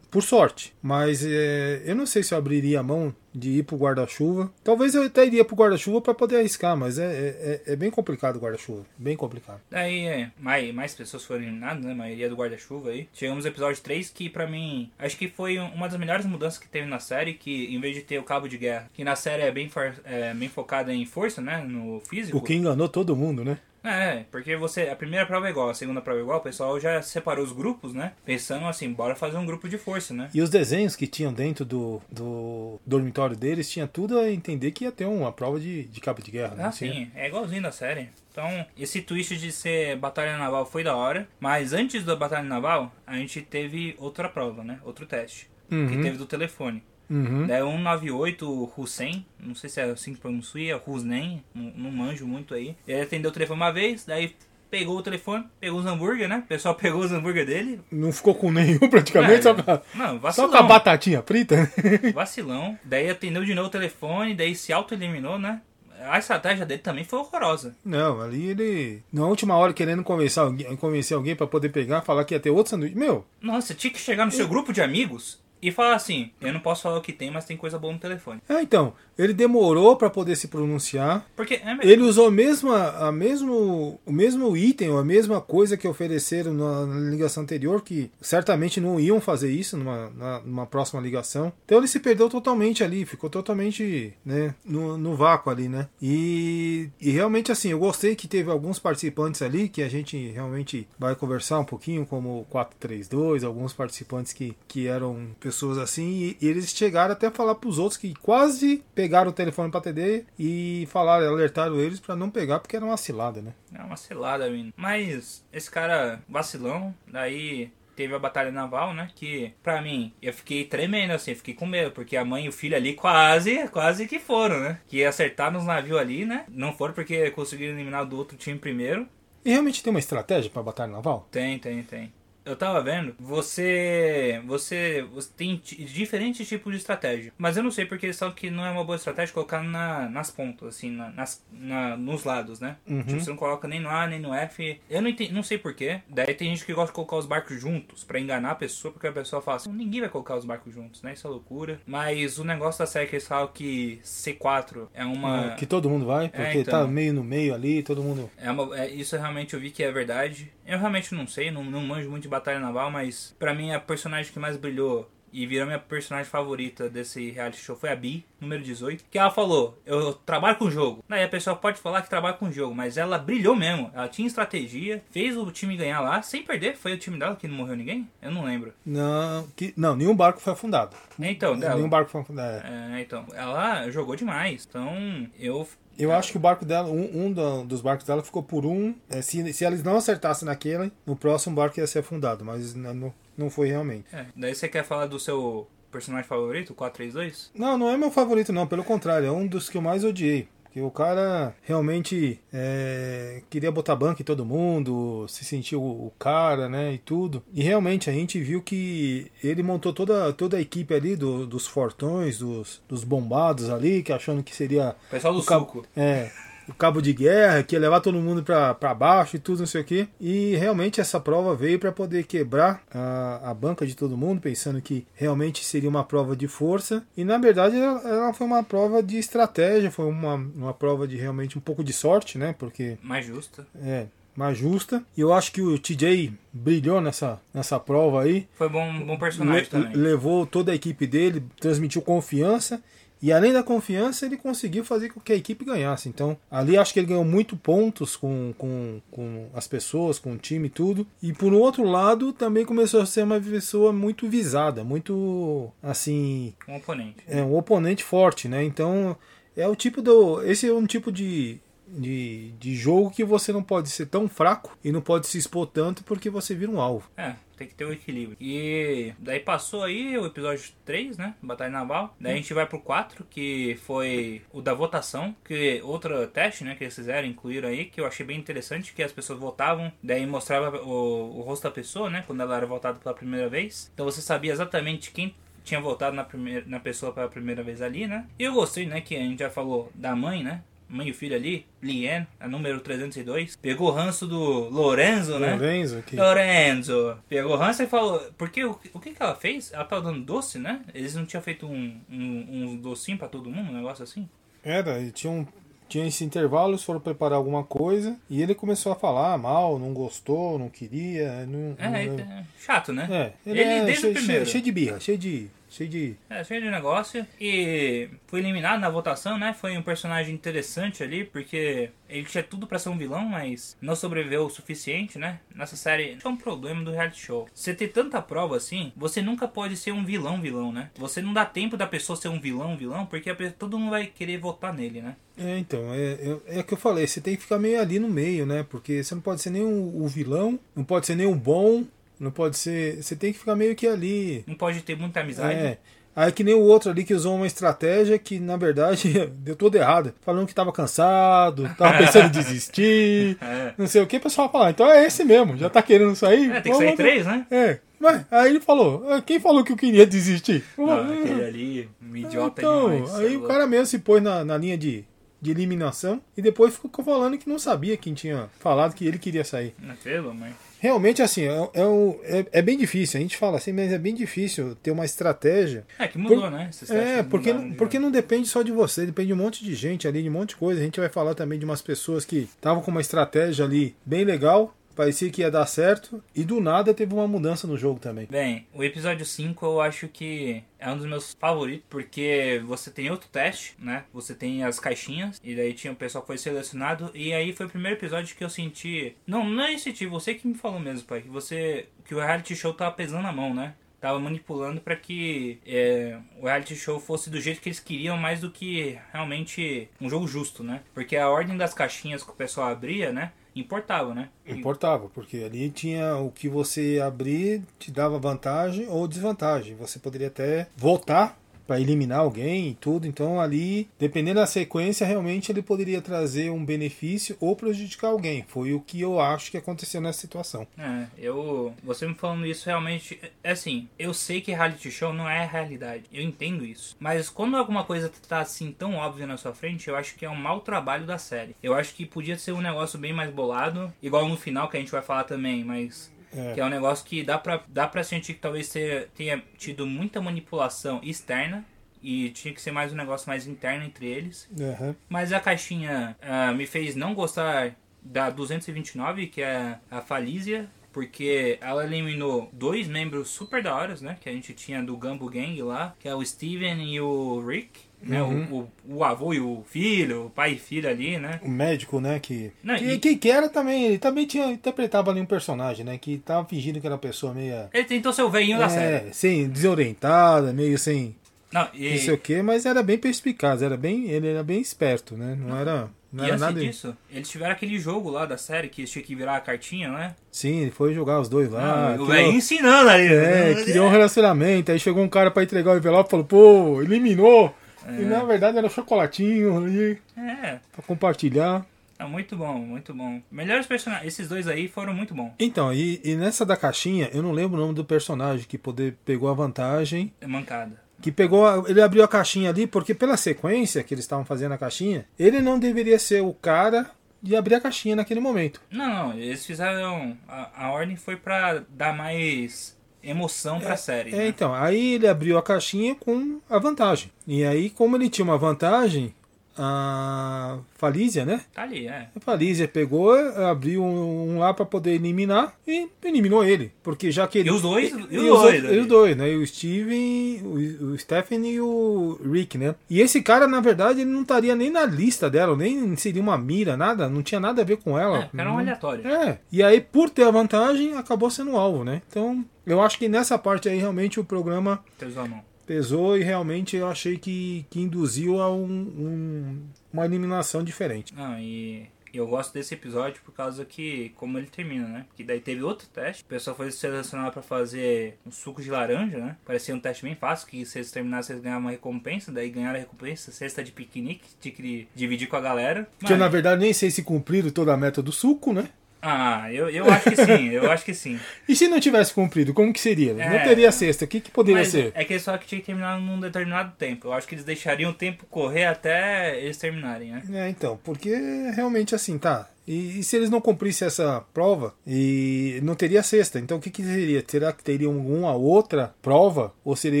[0.16, 0.72] por sorte.
[0.82, 4.50] Mas é, eu não sei se eu abriria a mão de ir pro guarda-chuva.
[4.64, 7.90] Talvez eu até iria pro guarda-chuva para poder arriscar, mas é, é, é- é bem
[7.90, 8.86] complicado o guarda-chuva.
[8.96, 9.60] Bem complicado.
[9.70, 11.92] Daí é, mais, mais pessoas foram eliminadas, né?
[11.92, 13.10] A maioria do guarda-chuva aí.
[13.12, 16.66] Chegamos no episódio 3, que pra mim, acho que foi uma das melhores mudanças que
[16.66, 19.42] teve na série, que em vez de ter o cabo de guerra, que na série
[19.42, 21.58] é bem, for, é, bem focada em força, né?
[21.68, 22.38] No físico.
[22.38, 23.58] O que enganou todo mundo, né?
[23.88, 24.88] É, porque você.
[24.88, 27.52] A primeira prova é igual, a segunda prova é igual, o pessoal já separou os
[27.52, 28.12] grupos, né?
[28.24, 30.28] Pensando assim, bora fazer um grupo de força, né?
[30.34, 34.84] E os desenhos que tinham dentro do, do dormitório deles tinha tudo a entender que
[34.84, 36.54] ia ter uma prova de, de cabo de guerra.
[36.56, 36.64] né?
[36.64, 38.08] Ah, Tinha- sim, é igualzinho da série.
[38.32, 42.92] Então, esse twist de ser batalha naval foi da hora, mas antes da batalha naval,
[43.06, 44.78] a gente teve outra prova, né?
[44.84, 45.48] Outro teste.
[45.68, 46.02] Que Uhum.
[46.02, 46.82] teve do telefone.
[47.08, 47.46] Uhum.
[47.46, 52.54] Daí 198 Hussein, não sei se é assim que pronuncia, Hussein, não, não manjo muito
[52.54, 52.76] aí.
[52.86, 54.34] Ele atendeu o telefone uma vez, daí
[54.70, 56.38] pegou o telefone, pegou os hambúrguer, né?
[56.44, 57.80] O pessoal pegou os hambúrguer dele.
[57.90, 60.50] Não ficou com nenhum praticamente, É, só, com a- Não, só vacilão.
[60.50, 61.70] com a batatinha frita.
[62.14, 62.78] Vacilão.
[62.84, 65.60] Daí atendeu de novo o telefone, daí se auto-eliminou, né?
[66.08, 67.74] A estratégia dele também foi horrorosa.
[67.84, 69.02] Não, ali ele.
[69.10, 72.50] Na última hora querendo convencer alguém, convencer alguém pra poder pegar, falar que ia ter
[72.50, 72.94] outro sanduíche.
[72.96, 76.60] Meu, Nossa, tinha que chegar no seu grupo de amigos e falar assim: eu não
[76.60, 78.40] posso falar o que tem, mas tem coisa boa no telefone.
[78.48, 81.26] É, então, ele demorou para poder se pronunciar.
[81.34, 85.88] Porque é ele usou a mesma, a mesmo, o mesmo item, a mesma coisa que
[85.88, 91.00] ofereceram na, na ligação anterior, que certamente não iam fazer isso numa, na, numa próxima
[91.00, 91.52] ligação.
[91.64, 95.88] Então ele se perdeu totalmente ali, ficou totalmente né, no, no vácuo ali, né?
[96.00, 100.86] E, e realmente assim, eu gostei que teve alguns participantes ali que a gente realmente
[100.98, 106.36] vai conversar um pouquinho, como o 432, alguns participantes que, que eram pessoas assim, e,
[106.40, 109.78] e eles chegaram até a falar para os outros que quase pegaram o telefone para
[109.78, 113.54] atender e falaram, alertaram eles para não pegar porque era uma cilada, né?
[113.72, 114.72] É uma cilada, menino.
[114.76, 119.08] Mas esse cara vacilão, daí teve a batalha naval, né?
[119.14, 122.52] Que, pra mim, eu fiquei tremendo, assim, fiquei com medo, porque a mãe e o
[122.52, 124.80] filho ali quase, quase que foram, né?
[124.88, 126.44] Que acertar nos navios ali, né?
[126.48, 129.08] Não foram porque conseguiram eliminar do outro time primeiro.
[129.44, 131.28] E realmente tem uma estratégia pra batalha naval?
[131.30, 132.12] Tem, tem, tem
[132.46, 137.32] eu tava vendo, você, você, você tem diferentes tipos de estratégia.
[137.36, 140.08] Mas eu não sei porque eles falam que não é uma boa estratégia colocar na,
[140.08, 142.76] nas pontas, assim, na, nas, na, nos lados, né?
[142.86, 143.02] Uhum.
[143.02, 144.80] Tipo, você não coloca nem no A, nem no F.
[144.88, 146.00] Eu não, entendi, não sei porquê.
[146.08, 149.08] Daí tem gente que gosta de colocar os barcos juntos para enganar a pessoa, porque
[149.08, 151.14] a pessoa fala assim, ninguém vai colocar os barcos juntos, né?
[151.14, 151.80] Isso é loucura.
[151.84, 155.52] Mas o negócio da série que eles falam que C4 é uma...
[155.52, 158.30] É, que todo mundo vai, porque é, então, tá meio no meio ali, todo mundo...
[158.36, 160.52] É uma, é, isso realmente eu vi que é verdade.
[160.66, 163.80] Eu realmente não sei, não, não manjo muito de batalha naval, mas para mim a
[163.80, 168.24] personagem que mais brilhou e virou minha personagem favorita desse reality show foi a Bi,
[168.40, 169.04] número 18.
[169.10, 171.04] Que ela falou: Eu trabalho com jogo.
[171.06, 173.90] Daí a pessoa pode falar que trabalha com jogo, mas ela brilhou mesmo.
[173.94, 176.76] Ela tinha estratégia, fez o time ganhar lá, sem perder.
[176.76, 178.08] Foi o time dela que não morreu ninguém?
[178.22, 178.72] Eu não lembro.
[178.84, 180.96] Não, que, não nenhum barco foi afundado.
[181.18, 181.74] Então, dela.
[181.74, 182.66] Nenhum barco foi afundado.
[182.66, 182.98] É.
[182.98, 183.26] é, então.
[183.34, 184.66] Ela jogou demais.
[184.66, 188.66] Então, eu eu acho que o barco dela, um, um dos barcos dela ficou por
[188.66, 188.94] um.
[189.08, 193.12] É, se, se eles não acertassem naquele, no próximo barco ia ser afundado, mas não,
[193.36, 194.06] não foi realmente.
[194.12, 197.50] É, daí você quer falar do seu personagem favorito, o 432?
[197.54, 200.48] Não, não é meu favorito, não, pelo contrário, é um dos que eu mais odiei.
[200.76, 206.68] Que o cara realmente é, queria botar banco em todo mundo, se sentiu o cara,
[206.68, 207.42] né, e tudo.
[207.50, 211.66] E realmente a gente viu que ele montou toda, toda a equipe ali do, dos
[211.66, 214.94] fortões, dos, dos bombados ali, que achando que seria.
[215.10, 215.86] Pessoal do o suco.
[215.96, 216.30] É,
[216.68, 219.80] o cabo de guerra, que ia levar todo mundo para baixo e tudo, não sei
[219.80, 220.08] o que.
[220.20, 224.80] E realmente essa prova veio para poder quebrar a, a banca de todo mundo, pensando
[224.80, 227.04] que realmente seria uma prova de força.
[227.16, 231.16] E na verdade ela, ela foi uma prova de estratégia, foi uma, uma prova de
[231.16, 232.54] realmente um pouco de sorte, né?
[232.58, 232.98] Porque.
[233.02, 233.66] Mais justa.
[233.82, 235.02] É, mais justa.
[235.16, 238.46] E eu acho que o TJ brilhou nessa, nessa prova aí.
[238.54, 239.96] Foi bom, bom personagem Le, também.
[239.96, 242.82] Levou toda a equipe dele, transmitiu confiança
[243.22, 246.08] e além da confiança, ele conseguiu fazer com que a equipe ganhasse.
[246.08, 250.38] Então, ali acho que ele ganhou muito pontos com, com, com as pessoas, com o
[250.38, 251.06] time e tudo.
[251.22, 256.54] E por um outro lado, também começou a ser uma pessoa muito visada, muito assim.
[256.68, 257.16] Um oponente.
[257.26, 258.62] É, um oponente forte, né?
[258.62, 259.16] Então,
[259.56, 260.42] é o tipo do.
[260.42, 264.76] Esse é um tipo de, de, de jogo que você não pode ser tão fraco
[264.82, 267.10] e não pode se expor tanto porque você vira um alvo.
[267.16, 268.36] É, tem que ter um equilíbrio.
[268.40, 271.34] E daí passou aí o episódio 3, né?
[271.42, 272.14] Batalha Naval.
[272.20, 276.74] Daí a gente vai pro 4, que foi o da votação, que outro teste, né,
[276.74, 280.26] que eles fizeram, incluíram aí, que eu achei bem interessante, que as pessoas votavam, daí
[280.26, 283.90] mostrava o, o rosto da pessoa, né, quando ela era votada pela primeira vez.
[283.94, 288.06] Então você sabia exatamente quem tinha votado na, primeira, na pessoa pela primeira vez ali,
[288.06, 288.26] né?
[288.38, 290.62] E eu gostei, né, que a gente já falou da mãe, né?
[290.88, 295.52] Mãe e filho ali, Lien, a número 302, pegou o ranço do Lorenzo, né?
[295.52, 296.16] Lorenzo, aqui.
[296.16, 297.18] Lorenzo.
[297.28, 299.72] Pegou o ranço e falou, porque o, o que que ela fez?
[299.72, 300.82] Ela tava dando doce, né?
[300.94, 304.28] Eles não tinham feito um, um, um docinho pra todo mundo, um negócio assim?
[304.62, 305.46] Era, e tinha um
[305.88, 310.58] tinha esse intervalo, foram preparar alguma coisa e ele começou a falar mal, não gostou,
[310.58, 311.46] não queria.
[311.46, 312.18] Não, é, não...
[312.18, 313.06] é chato, né?
[313.10, 314.44] É, ele, ele é desde cheio, o primeiro.
[314.44, 316.16] Cheio, cheio de birra, cheio de cheio de.
[316.28, 317.26] É, cheio de negócio.
[317.40, 319.52] E foi eliminado na votação, né?
[319.52, 323.94] Foi um personagem interessante ali, porque ele tinha tudo para ser um vilão, mas não
[323.94, 325.40] sobreviveu o suficiente, né?
[325.54, 327.48] Nessa série, é um problema do reality show.
[327.54, 330.90] Você ter tanta prova assim, você nunca pode ser um vilão, vilão, né?
[330.96, 334.06] Você não dá tempo da pessoa ser um vilão, vilão, porque pessoa, todo mundo vai
[334.06, 335.16] querer votar nele, né?
[335.38, 338.08] É, então, é, é, é que eu falei, você tem que ficar meio ali no
[338.08, 338.64] meio, né?
[338.68, 341.84] Porque você não pode ser nem o, o vilão, não pode ser nem o bom,
[342.18, 343.02] não pode ser.
[343.02, 344.44] Você tem que ficar meio que ali.
[344.46, 345.54] Não pode ter muita amizade.
[345.54, 345.78] É.
[346.16, 349.76] Aí que nem o outro ali que usou uma estratégia que, na verdade, deu tudo
[349.76, 350.14] errado.
[350.22, 353.74] Falando que tava cansado, tava pensando em desistir, é.
[353.76, 356.16] não sei o que, o pessoal fala, ah, então é esse mesmo, já tá querendo
[356.16, 356.50] sair.
[356.50, 357.46] É, tem que sair três, né?
[357.50, 357.80] É.
[358.00, 360.64] Mas, aí ele falou, ah, quem falou que eu queria desistir?
[360.78, 363.14] Não, aquele ali, um idiota então, demais.
[363.16, 365.04] Aí o cara mesmo se pôs na, na linha de,
[365.40, 369.44] de eliminação e depois ficou falando que não sabia quem tinha falado que ele queria
[369.44, 369.74] sair.
[369.78, 370.54] Não, pelo, mas...
[370.78, 373.18] realmente, assim, é, é, é, é, bem difícil.
[373.18, 375.84] A gente fala assim, mas é bem difícil ter uma estratégia.
[375.98, 376.70] É, que mudou, Por, né?
[376.90, 380.06] É, porque, mudaram, porque não depende só de você, depende de um monte de gente
[380.06, 380.80] ali, de um monte de coisa.
[380.80, 384.24] A gente vai falar também de umas pessoas que estavam com uma estratégia ali bem
[384.24, 388.26] legal, parecia que ia dar certo e do nada teve uma mudança no jogo também.
[388.26, 393.10] Bem, o episódio 5 eu acho que é um dos meus favoritos porque você tem
[393.10, 394.04] outro teste, né?
[394.12, 397.66] Você tem as caixinhas e daí tinha o pessoal que foi selecionado e aí foi
[397.66, 401.06] o primeiro episódio que eu senti, não, não é senti, você que me falou mesmo,
[401.06, 403.74] pai, que você que o reality show tava pesando na mão, né?
[404.00, 408.40] tava manipulando para que é, o reality show fosse do jeito que eles queriam, mais
[408.40, 410.82] do que realmente um jogo justo, né?
[410.94, 413.32] Porque a ordem das caixinhas que o pessoal abria, né?
[413.56, 414.28] Importava, né?
[414.46, 419.74] Importava, porque ali tinha o que você abrir, te dava vantagem ou desvantagem.
[419.76, 423.06] Você poderia até voltar para eliminar alguém e tudo.
[423.06, 428.44] Então ali, dependendo da sequência, realmente ele poderia trazer um benefício ou prejudicar alguém.
[428.48, 430.66] Foi o que eu acho que aconteceu nessa situação.
[430.78, 435.28] É, eu, você me falando isso realmente, é assim, eu sei que reality show não
[435.28, 436.04] é realidade.
[436.12, 436.96] Eu entendo isso.
[436.98, 440.30] Mas quando alguma coisa tá assim tão óbvia na sua frente, eu acho que é
[440.30, 441.56] um mau trabalho da série.
[441.62, 444.80] Eu acho que podia ser um negócio bem mais bolado, igual no final que a
[444.80, 446.54] gente vai falar também, mas é.
[446.54, 449.86] Que é um negócio que dá pra, dá pra sentir que talvez tenha, tenha tido
[449.86, 451.64] muita manipulação externa
[452.02, 454.48] e tinha que ser mais um negócio mais interno entre eles.
[454.58, 454.94] Uhum.
[455.08, 461.58] Mas a caixinha uh, me fez não gostar da 229, que é a Falísia, porque
[461.60, 464.16] ela eliminou dois membros super da hora, né?
[464.20, 467.85] Que a gente tinha do Gambo Gang lá, que é o Steven e o Rick
[468.06, 468.22] né?
[468.22, 468.68] Uhum.
[468.86, 471.40] O, o, o, avô e o filho, o pai e filho ali, né?
[471.42, 472.18] O médico, né?
[472.20, 472.98] Que, Não, que, e...
[472.98, 475.98] que, que, era também, ele também tinha, interpretava ali um personagem, né?
[475.98, 477.68] Que tava fingindo que era uma pessoa meio...
[477.72, 479.12] Ele tentou ser o veinho é, da série.
[479.12, 481.14] Sem, desorientada, meio sem...
[481.52, 481.90] Não, e...
[481.90, 485.36] não sei o que, mas era bem perspicaz, era bem, ele era bem esperto, né?
[485.38, 485.58] Não, não.
[485.58, 485.88] era...
[486.12, 489.14] Não e era nada disso, eles tiveram aquele jogo lá da série que tinha que
[489.14, 490.14] virar a cartinha, né?
[490.30, 491.94] Sim, ele foi jogar os dois lá.
[491.96, 493.06] Não, o velho ensinando ali.
[493.06, 493.64] É, né?
[493.64, 494.72] criou um relacionamento.
[494.72, 497.54] Aí chegou um cara pra entregar o envelope e falou, pô, eliminou.
[497.86, 498.02] É.
[498.02, 499.98] E na verdade era chocolatinho ali.
[500.16, 500.58] É.
[500.72, 501.64] Pra compartilhar.
[501.98, 503.22] É muito bom, muito bom.
[503.30, 505.32] Melhores personagens, esses dois aí foram muito bons.
[505.38, 508.96] Então, e, e, nessa da caixinha, eu não lembro o nome do personagem que poder,
[509.04, 510.12] pegou a vantagem.
[510.20, 510.78] É mancada.
[511.00, 514.58] Que pegou, ele abriu a caixinha ali, porque pela sequência que eles estavam fazendo a
[514.58, 516.90] caixinha, ele não deveria ser o cara
[517.22, 518.60] de abrir a caixinha naquele momento.
[518.70, 520.16] Não, não, eles fizeram.
[520.28, 522.75] A, a ordem foi para dar mais
[523.06, 524.10] emoção pra é, série.
[524.10, 524.28] É, né?
[524.28, 527.10] então, aí ele abriu a caixinha com a vantagem.
[527.26, 529.14] E aí, como ele tinha uma vantagem,
[529.58, 531.40] a Falísia, né?
[531.54, 532.08] Tá ali, é.
[532.14, 536.72] A Falísia pegou, abriu um, um lá para poder eliminar e eliminou ele.
[536.82, 537.48] Porque já que ele.
[537.48, 537.90] E os dois?
[537.90, 539.30] E, e os, dois, e os dois, né?
[539.32, 542.74] E o Steven, o, o Stephen e o Rick, né?
[542.90, 546.36] E esse cara, na verdade, ele não estaria nem na lista dela, nem seria uma
[546.36, 548.30] mira, nada, não tinha nada a ver com ela.
[548.34, 549.06] É, era um aleatório.
[549.06, 549.38] É.
[549.50, 552.02] E aí, por ter a vantagem, acabou sendo alvo, né?
[552.08, 554.84] Então, eu acho que nessa parte aí, realmente, o programa.
[554.98, 560.04] Pesou a mão pesou e realmente eu achei que, que induziu a um, um, uma
[560.04, 561.12] eliminação diferente.
[561.12, 565.06] Não, e eu gosto desse episódio por causa que, como ele termina, né?
[565.14, 569.18] Que daí teve outro teste, o pessoal foi selecionado para fazer um suco de laranja,
[569.18, 569.36] né?
[569.44, 572.76] Parecia um teste bem fácil, que se eles terminassem, eles ganhavam uma recompensa, daí ganharam
[572.76, 575.88] a recompensa, cesta de piquenique, tinha que dividir com a galera.
[575.98, 576.18] Que Mas...
[576.18, 578.68] na verdade nem sei se cumpriram toda a meta do suco, né?
[579.08, 581.20] Ah, eu, eu acho que sim, eu acho que sim.
[581.48, 583.12] e se não tivesse cumprido, como que seria?
[583.12, 584.90] É, não teria sexta, o que, que poderia ser?
[584.96, 587.06] É que só que tinha que terminar num determinado tempo.
[587.06, 590.22] Eu acho que eles deixariam o tempo correr até eles terminarem, né?
[590.32, 591.14] É, então, porque
[591.54, 592.48] realmente assim, tá.
[592.66, 596.38] E, e, se eles não cumprissem essa prova, e não teria sexta.
[596.38, 597.24] Então o que, que seria?
[597.26, 599.54] Será que teria alguma outra prova?
[599.64, 600.00] Ou seria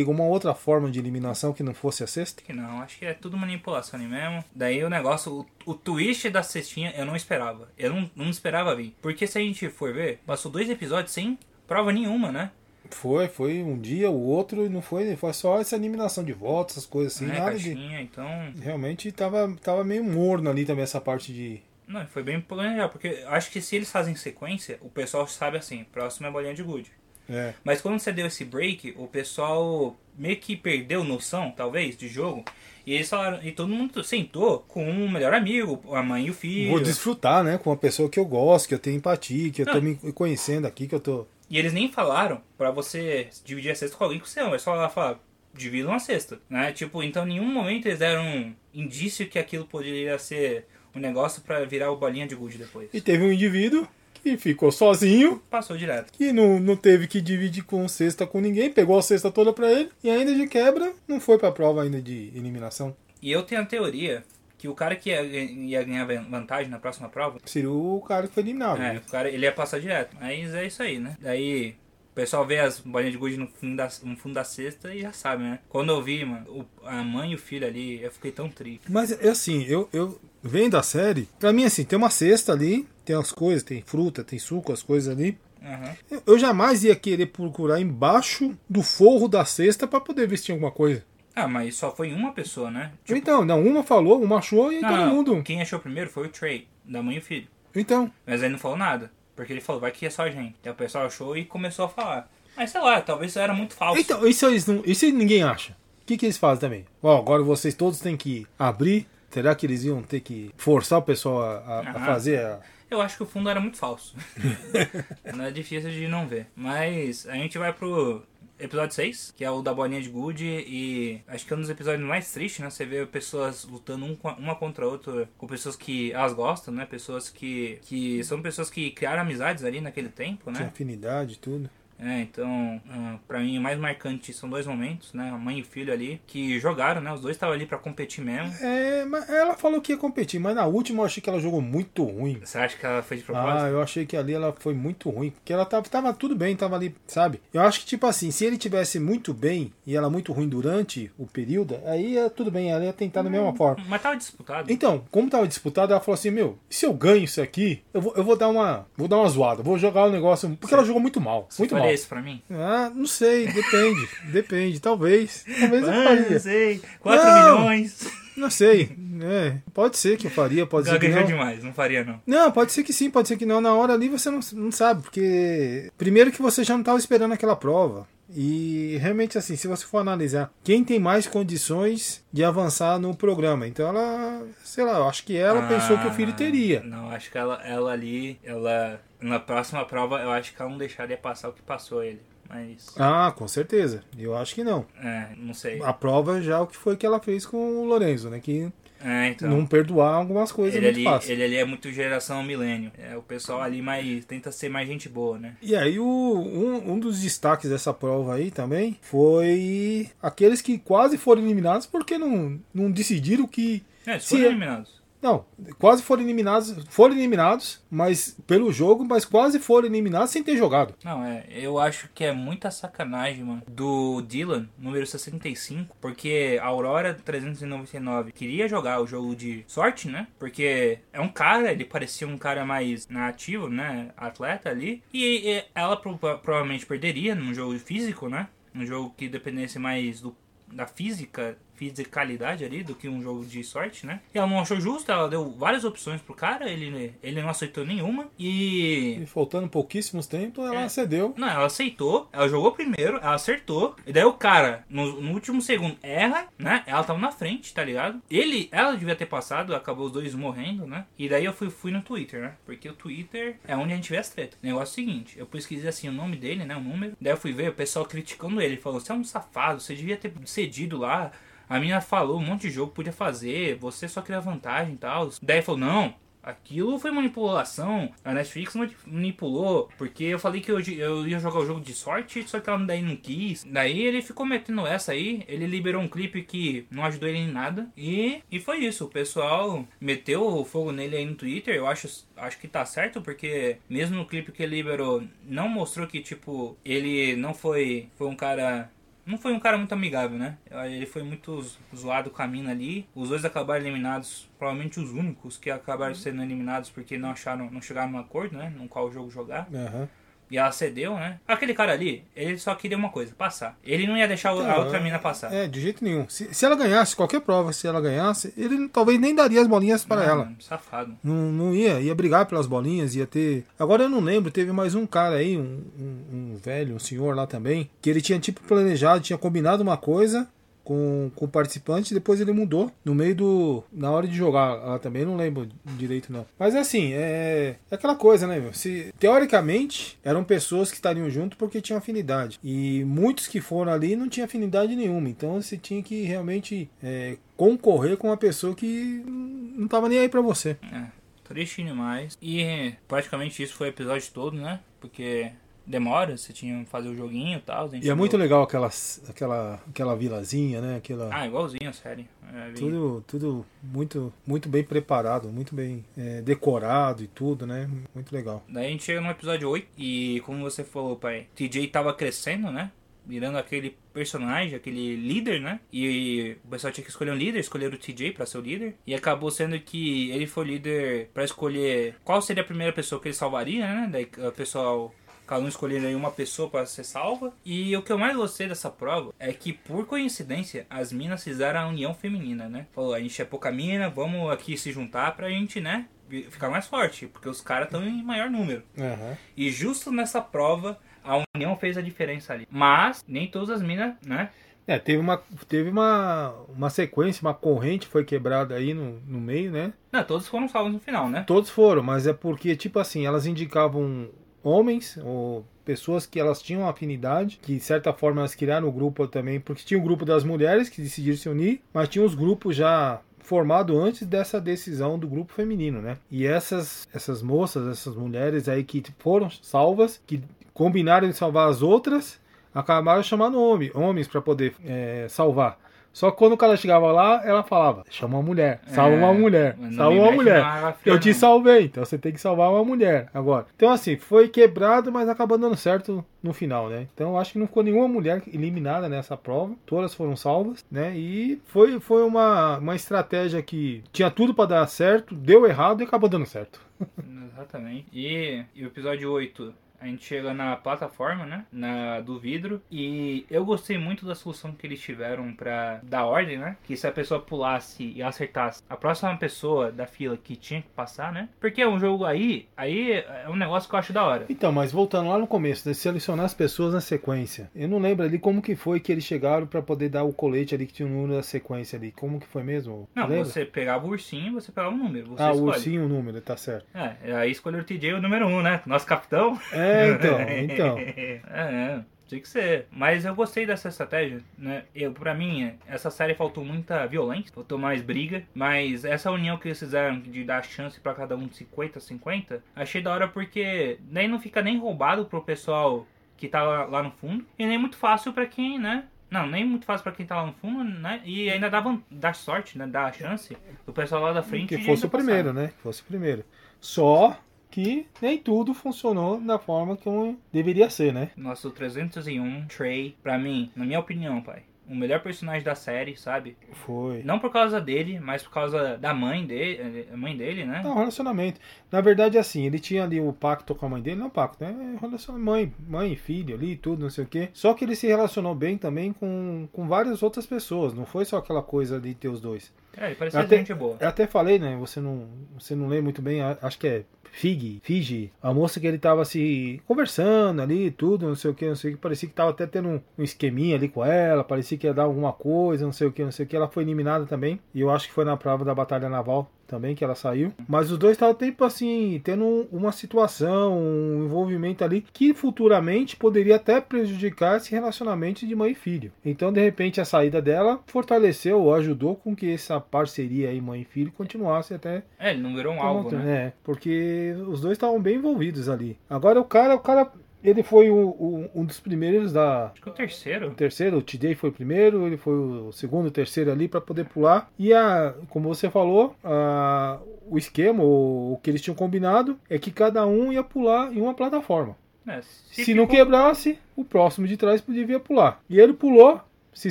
[0.00, 2.42] alguma outra forma de eliminação que não fosse a sexta?
[2.42, 4.44] Que não, acho que é tudo manipulação ali mesmo.
[4.54, 7.68] Daí o negócio, o, o twist da cestinha eu não esperava.
[7.78, 8.94] Eu não, não esperava vir.
[9.00, 12.50] Porque se a gente for ver, passou dois episódios sem prova nenhuma, né?
[12.90, 16.76] Foi, foi um dia, o outro, e não foi, foi só essa eliminação de votos,
[16.76, 18.04] essas coisas assim, é, nada caixinha, de.
[18.04, 18.28] Então...
[18.60, 23.24] Realmente tava, tava meio morno ali também essa parte de não, foi bem planejado, porque
[23.26, 26.90] acho que se eles fazem sequência, o pessoal sabe assim, próximo é bolinha de gude.
[27.28, 27.54] É.
[27.64, 32.44] Mas quando você deu esse break, o pessoal meio que perdeu noção, talvez, de jogo.
[32.84, 36.34] E eles falaram, e todo mundo sentou com um melhor amigo, a mãe e o
[36.34, 36.70] filho.
[36.70, 37.58] Vou desfrutar, né?
[37.58, 39.72] Com uma pessoa que eu gosto, que eu tenho empatia, que eu Não.
[39.72, 41.26] tô me conhecendo aqui, que eu tô.
[41.50, 44.50] E eles nem falaram para você dividir a cesta com alguém que você ama.
[44.50, 45.18] Eles falaram, falaram
[45.52, 46.72] dividam a cesta, né?
[46.72, 51.42] Tipo, então em nenhum momento eles deram um indício que aquilo poderia ser um negócio
[51.42, 52.88] para virar o bolinha de gude depois.
[52.92, 53.86] E teve um indivíduo
[54.22, 55.40] que ficou sozinho.
[55.48, 56.12] Passou direto.
[56.12, 59.70] Que não, não teve que dividir com cesta com ninguém, pegou a cesta toda para
[59.70, 62.96] ele e ainda de quebra não foi para a prova ainda de eliminação.
[63.22, 64.24] E eu tenho a teoria
[64.58, 68.34] que o cara que ia, ia ganhar vantagem na próxima prova seria o cara que
[68.34, 68.80] foi eliminado.
[68.80, 69.02] É, né?
[69.06, 70.16] o cara ele ia passar direto.
[70.20, 71.16] Mas é isso aí, né?
[71.20, 71.76] Daí
[72.10, 75.02] o pessoal vê as bolinhas de gude no fundo, da, no fundo da cesta e
[75.02, 75.58] já sabe, né?
[75.68, 78.90] Quando eu vi, mano, o, a mãe e o filho ali, eu fiquei tão triste.
[78.90, 82.86] Mas é assim, eu, eu vendo a série, pra mim assim, tem uma cesta ali,
[83.04, 85.38] tem as coisas, tem fruta, tem suco, as coisas ali.
[85.62, 86.20] Uhum.
[86.26, 91.04] Eu jamais ia querer procurar embaixo do forro da cesta para poder tinha alguma coisa.
[91.34, 92.92] Ah, mas só foi uma pessoa, né?
[93.04, 95.42] Tipo, Então, não, uma falou, uma achou e não, todo mundo.
[95.42, 97.46] Quem achou primeiro foi o Trey, da mãe e o filho.
[97.74, 99.10] Então, Mas ele não falou nada.
[99.34, 100.54] Porque ele falou, vai que é só a gente.
[100.60, 102.30] Então o pessoal achou e começou a falar.
[102.56, 104.00] Mas sei lá, talvez era muito falso.
[104.00, 105.72] então isso, eles não, isso ninguém acha.
[105.72, 106.86] O que, que eles fazem também?
[107.02, 109.06] Ó, agora vocês todos têm que abrir.
[109.30, 112.06] Será que eles iam ter que forçar o pessoal a, a- a Ah.
[112.06, 112.60] fazer a,
[112.90, 114.14] Eu acho que o fundo era muito falso.
[115.34, 116.46] não é difícil de não ver.
[116.54, 118.22] Mas a gente vai pro
[118.58, 120.46] episódio 6, que é o da bolinha de gude.
[120.46, 122.70] E acho que é um dos episódios mais tristes, né?
[122.70, 126.86] Você vê pessoas lutando um uma contra a outra com pessoas que elas gostam, né?
[126.86, 130.64] Pessoas que, que são pessoas que criaram amizades ali naquele tempo, né?
[130.72, 131.68] afinidade e tudo.
[131.98, 135.30] É, então, ah, pra mim o mais marcante são dois momentos, né?
[135.30, 137.12] A mãe e o filho ali, que jogaram, né?
[137.12, 138.52] Os dois estavam ali pra competir mesmo.
[138.60, 141.60] É, mas ela falou que ia competir, mas na última eu achei que ela jogou
[141.60, 142.38] muito ruim.
[142.42, 143.64] Você acha que ela foi de propósito?
[143.64, 145.30] Ah, eu achei que ali ela foi muito ruim.
[145.30, 147.40] Porque ela tava, tava tudo bem, tava ali, sabe?
[147.52, 151.10] Eu acho que, tipo assim, se ele tivesse muito bem e ela muito ruim durante
[151.18, 153.82] o período, aí ia tudo bem, ela ia tentar da mesma forma.
[153.88, 154.70] Mas tava disputado.
[154.70, 158.14] Então, como tava disputado, ela falou assim: Meu, se eu ganho isso aqui, eu vou,
[158.16, 158.86] eu vou dar uma.
[158.96, 160.56] Vou dar uma zoada, vou jogar o negócio.
[160.60, 161.46] Porque ela jogou muito mal.
[161.48, 161.85] Você muito mal.
[161.94, 162.42] Isso pra mim?
[162.50, 164.08] Ah, não sei, depende.
[164.32, 165.44] depende, talvez.
[165.60, 166.30] Talvez eu Ah, faria.
[166.30, 166.80] não sei.
[167.00, 167.58] 4 Não.
[167.60, 168.06] milhões.
[168.36, 168.90] Não sei.
[169.22, 171.26] É, pode ser que eu faria, pode ser que Gaguejou não.
[171.26, 172.20] demais, não faria não.
[172.26, 173.62] Não, pode ser que sim, pode ser que não.
[173.62, 175.90] Na hora ali você não, não sabe, porque.
[175.96, 178.06] Primeiro que você já não estava esperando aquela prova.
[178.28, 183.66] E realmente, assim, se você for analisar, quem tem mais condições de avançar no programa?
[183.68, 186.80] Então ela, sei lá, eu acho que ela Ah, pensou que o filho teria.
[186.82, 189.00] Não, acho que ela, ela ali, ela.
[189.20, 192.20] Na próxima prova, eu acho que ela não deixaria passar o que passou ele.
[192.48, 192.94] Mas.
[192.98, 194.02] Ah, com certeza.
[194.18, 194.86] Eu acho que não.
[195.02, 195.82] É, não sei.
[195.82, 198.40] A prova já é o que foi que ela fez com o Lorenzo, né?
[198.40, 198.70] Que
[199.04, 199.48] É, então.
[199.48, 201.32] não perdoar algumas coisas é ele, muito ali, fácil.
[201.32, 202.90] ele ali é muito geração milênio.
[202.98, 204.24] É, o pessoal ali mais.
[204.24, 205.54] tenta ser mais gente boa, né?
[205.62, 211.18] E aí, o, um, um dos destaques dessa prova aí também foi aqueles que quase
[211.18, 213.82] foram eliminados porque não, não decidiram que.
[214.06, 214.96] É, eles Se foram é- eliminados.
[215.26, 215.44] Não,
[215.78, 216.74] quase foram eliminados.
[216.88, 220.94] Foram eliminados, mas pelo jogo, mas quase foram eliminados sem ter jogado.
[221.02, 226.66] Não, é, eu acho que é muita sacanagem, mano, do Dylan, número 65, porque a
[226.66, 230.26] Aurora 399 queria jogar o jogo de sorte, né?
[230.38, 234.10] Porque é um cara, ele parecia um cara mais nativo, né?
[234.16, 238.48] Atleta ali, e, e ela pro- provavelmente perderia num jogo físico, né?
[238.74, 240.36] Um jogo que dependesse mais do,
[240.72, 244.20] da física, fisicalidade ali, do que um jogo de sorte, né?
[244.34, 247.84] E ela não achou justo, ela deu várias opções pro cara, ele, ele não aceitou
[247.84, 250.88] nenhuma, e E faltando pouquíssimos tempos, ela É.
[250.88, 251.34] cedeu.
[251.36, 255.60] não, ela aceitou, ela jogou primeiro, ela acertou, e daí o cara, no, no último
[255.62, 256.82] segundo, erra, né?
[256.86, 258.20] Ela tava na frente, tá ligado?
[258.30, 261.06] Ele, ela devia ter passado, acabou os dois morrendo, né?
[261.18, 262.54] E daí eu fui, fui no Twitter, né?
[262.64, 264.58] Porque o Twitter é onde a gente vê as tretas.
[264.62, 266.76] O negócio é o seguinte, eu pesquisei assim o nome dele, né?
[266.76, 267.16] O número.
[267.20, 270.16] Daí eu fui ver o pessoal criticando ele, falou, você é um safado, você devia
[270.16, 271.32] ter cedido lá.
[271.68, 275.30] A menina falou um monte de jogo podia fazer, você só queria vantagem e tal.
[275.42, 280.78] Daí falou, não, aquilo foi manipulação, a Netflix mani- manipulou, porque eu falei que eu,
[280.78, 283.64] eu ia jogar o jogo de sorte, só que ela daí não quis.
[283.64, 287.50] Daí ele ficou metendo essa aí, ele liberou um clipe que não ajudou ele em
[287.50, 289.06] nada, e, e foi isso.
[289.06, 293.20] O pessoal meteu o fogo nele aí no Twitter, eu acho, acho que tá certo,
[293.20, 298.28] porque mesmo no clipe que ele liberou, não mostrou que, tipo, ele não foi, foi
[298.28, 298.88] um cara
[299.26, 300.56] não foi um cara muito amigável, né?
[300.86, 303.06] Ele foi muito zo- zoado com a mina ali.
[303.14, 307.82] Os dois acabaram eliminados, provavelmente os únicos que acabaram sendo eliminados porque não acharam, não
[307.82, 308.72] chegaram num acordo, né?
[308.76, 309.66] No qual jogo jogar.
[309.74, 310.08] Aham.
[310.50, 311.38] E ela cedeu, né?
[311.46, 313.76] Aquele cara ali, ele só queria uma coisa, passar.
[313.84, 315.52] Ele não ia deixar o- a outra mina passar.
[315.52, 316.28] É, de jeito nenhum.
[316.28, 320.04] Se, se ela ganhasse qualquer prova, se ela ganhasse, ele talvez nem daria as bolinhas
[320.04, 320.52] para Não, ela.
[320.60, 321.16] Safado.
[321.22, 323.64] Não, não ia, ia brigar pelas bolinhas, ia ter.
[323.78, 327.34] Agora eu não lembro, teve mais um cara aí, um, um, um velho, um senhor
[327.34, 330.48] lá também, que ele tinha tipo planejado, tinha combinado uma coisa
[330.86, 333.84] com, com o participante, depois ele mudou no meio do.
[333.92, 336.46] na hora de jogar lá também, não lembro direito não.
[336.56, 338.72] Mas assim, é, é aquela coisa, né, meu?
[338.72, 342.60] Se, teoricamente, eram pessoas que estariam junto porque tinham afinidade.
[342.62, 345.28] E muitos que foram ali não tinham afinidade nenhuma.
[345.28, 350.28] Então você tinha que realmente é, concorrer com uma pessoa que não tava nem aí
[350.28, 350.76] pra você.
[350.92, 351.06] É,
[351.42, 352.38] triste demais.
[352.40, 354.78] E praticamente isso foi o episódio todo, né?
[355.00, 355.50] Porque
[355.86, 357.90] demora, você tinha que fazer o joguinho e tal.
[357.94, 358.90] E é muito legal aquela,
[359.28, 360.96] aquela, aquela vilazinha, né?
[360.96, 361.28] Aquela...
[361.32, 362.28] Ah, igualzinho a série.
[362.52, 367.88] É, tudo, tudo muito, muito bem preparado, muito bem é, decorado e tudo, né?
[368.14, 368.62] Muito legal.
[368.68, 372.70] Daí a gente chega no episódio 8 e, como você falou, pai, TJ tava crescendo,
[372.70, 372.90] né?
[373.26, 375.80] virando aquele personagem, aquele líder, né?
[375.92, 378.94] E o pessoal tinha que escolher um líder, escolher o TJ para ser o líder.
[379.06, 383.28] E acabou sendo que ele foi líder para escolher qual seria a primeira pessoa que
[383.28, 384.08] ele salvaria, né?
[384.10, 385.12] Daí o pessoal
[385.46, 387.52] cada um escolhendo uma pessoa para ser salva.
[387.64, 391.80] E o que eu mais gostei dessa prova é que, por coincidência, as minas fizeram
[391.80, 392.86] a união feminina, né?
[392.92, 396.06] Falou, a gente é pouca mina, vamos aqui se juntar pra gente, né?
[396.50, 398.82] Ficar mais forte, porque os caras estão em maior número.
[398.98, 399.36] Uhum.
[399.56, 402.66] E justo nessa prova, a união fez a diferença ali.
[402.70, 404.50] Mas nem todas as minas, né?
[404.86, 409.72] É, teve uma, teve uma, uma sequência, uma corrente foi quebrada aí no, no meio,
[409.72, 409.92] né?
[410.12, 411.42] Não, todos foram salvos no final, né?
[411.44, 414.30] Todos foram, mas é porque, tipo assim, elas indicavam
[414.62, 419.26] homens ou pessoas que elas tinham afinidade, que de certa forma elas criaram o grupo
[419.28, 422.74] também, porque tinha o grupo das mulheres que decidiram se unir, mas tinha os grupos
[422.74, 426.18] já formado antes dessa decisão do grupo feminino, né?
[426.28, 430.42] E essas essas moças, essas mulheres aí que foram salvas, que
[430.74, 432.40] combinaram de salvar as outras,
[432.74, 435.78] acabaram chamando homem, homens para poder é, salvar.
[436.16, 439.34] Só que quando o cara chegava lá, ela falava: chama uma mulher, salva é, uma
[439.34, 440.64] mulher, salva uma mulher.
[441.04, 443.66] Eu te salvei, então você tem que salvar uma mulher agora.
[443.76, 447.06] Então, assim, foi quebrado, mas acabou dando certo no final, né?
[447.12, 451.14] Então, acho que não ficou nenhuma mulher eliminada nessa prova, todas foram salvas, né?
[451.14, 456.04] E foi, foi uma, uma estratégia que tinha tudo para dar certo, deu errado e
[456.04, 456.80] acabou dando certo.
[457.52, 458.06] Exatamente.
[458.10, 461.64] E, e o episódio 8 a gente chega na plataforma, né?
[461.72, 462.82] Na, do vidro.
[462.90, 466.76] E eu gostei muito da solução que eles tiveram pra dar ordem, né?
[466.84, 470.88] Que se a pessoa pulasse e acertasse a próxima pessoa da fila que tinha que
[470.88, 471.48] passar, né?
[471.60, 474.46] Porque é um jogo aí, aí é um negócio que eu acho da hora.
[474.48, 475.94] Então, mas voltando lá no começo, né?
[475.94, 477.70] Selecionar as pessoas na sequência.
[477.74, 480.74] Eu não lembro ali como que foi que eles chegaram para poder dar o colete
[480.74, 482.12] ali que tinha o número da sequência ali.
[482.12, 483.08] Como que foi mesmo?
[483.14, 485.34] Não, você pegava o ursinho você pegava o número.
[485.38, 485.60] ah, escolhe.
[485.60, 486.86] o ursinho o número, tá certo.
[486.94, 488.82] É, aí escolheu o TJ o número 1, um, né?
[488.86, 489.58] Nosso capitão.
[489.72, 490.98] É, é, então, então.
[490.98, 492.04] é, é.
[492.26, 492.86] Tinha que ser.
[492.90, 494.84] Mas eu gostei dessa estratégia, né?
[494.94, 498.42] Eu, pra mim, essa série faltou muita violência, faltou mais briga.
[498.52, 502.62] Mas essa união que eles fizeram de dar chance para cada um de 50 50,
[502.74, 506.06] achei da hora porque nem não fica nem roubado pro pessoal
[506.36, 507.46] que tá lá, lá no fundo.
[507.58, 509.04] E nem muito fácil para quem, né?
[509.30, 511.20] Não, nem muito fácil para quem tá lá no fundo, né?
[511.24, 512.86] E ainda dá, dá sorte, né?
[512.86, 514.76] Dá a chance do pessoal lá da frente.
[514.76, 515.68] Que fosse o primeiro, né?
[515.68, 516.44] Que fosse o primeiro.
[516.80, 517.38] Só
[517.76, 521.28] que nem tudo funcionou da forma como deveria ser, né?
[521.36, 526.56] Nosso 301 Trey, pra mim, na minha opinião, pai, o melhor personagem da série, sabe?
[526.72, 527.22] Foi.
[527.22, 530.80] Não por causa dele, mas por causa da mãe dele, a mãe dele, né?
[530.82, 531.60] Não, relacionamento.
[531.92, 534.96] Na verdade, assim, ele tinha ali o pacto com a mãe dele, não pacto, né?
[534.98, 537.50] Relacionamento mãe, mãe filho ali, tudo, não sei o quê.
[537.52, 541.36] Só que ele se relacionou bem também com, com várias outras pessoas, não foi só
[541.36, 542.72] aquela coisa de ter os dois.
[542.96, 543.98] É, ele parecia até, gente boa.
[544.00, 544.78] Eu até falei, né?
[544.80, 547.04] Você não, você não lê muito bem, acho que é
[547.36, 551.68] Fig, Fiji, a moça que ele tava se conversando ali, tudo, não sei o que,
[551.68, 554.42] não sei o que, parecia que tava até tendo um, um esqueminha ali com ela,
[554.42, 556.66] parecia que ia dar alguma coisa, não sei o que, não sei o que, ela
[556.66, 560.04] foi eliminada também, e eu acho que foi na prova da Batalha Naval também que
[560.04, 560.52] ela saiu.
[560.68, 566.56] Mas os dois estavam tempo assim, tendo uma situação, um envolvimento ali que futuramente poderia
[566.56, 569.12] até prejudicar esse relacionamento de mãe e filho.
[569.24, 573.82] Então, de repente, a saída dela fortaleceu ou ajudou com que essa parceria aí, mãe
[573.82, 575.02] e filho, continuasse até.
[575.18, 576.36] É, ele não virou um alvo, né?
[576.36, 578.98] É, porque os dois estavam bem envolvidos ali.
[579.08, 580.10] Agora o cara, o cara
[580.42, 582.66] ele foi o, o, um dos primeiros da.
[582.66, 583.48] Acho que o terceiro.
[583.48, 586.80] O terceiro, o TJ foi o primeiro, ele foi o segundo, o terceiro ali para
[586.80, 587.50] poder pular.
[587.58, 592.58] E a, como você falou, a, o esquema, o, o que eles tinham combinado é
[592.58, 594.76] que cada um ia pular em uma plataforma.
[595.06, 598.40] É, se, se não quebrasse, o próximo de trás podia pular.
[598.50, 599.20] E ele pulou,
[599.52, 599.70] se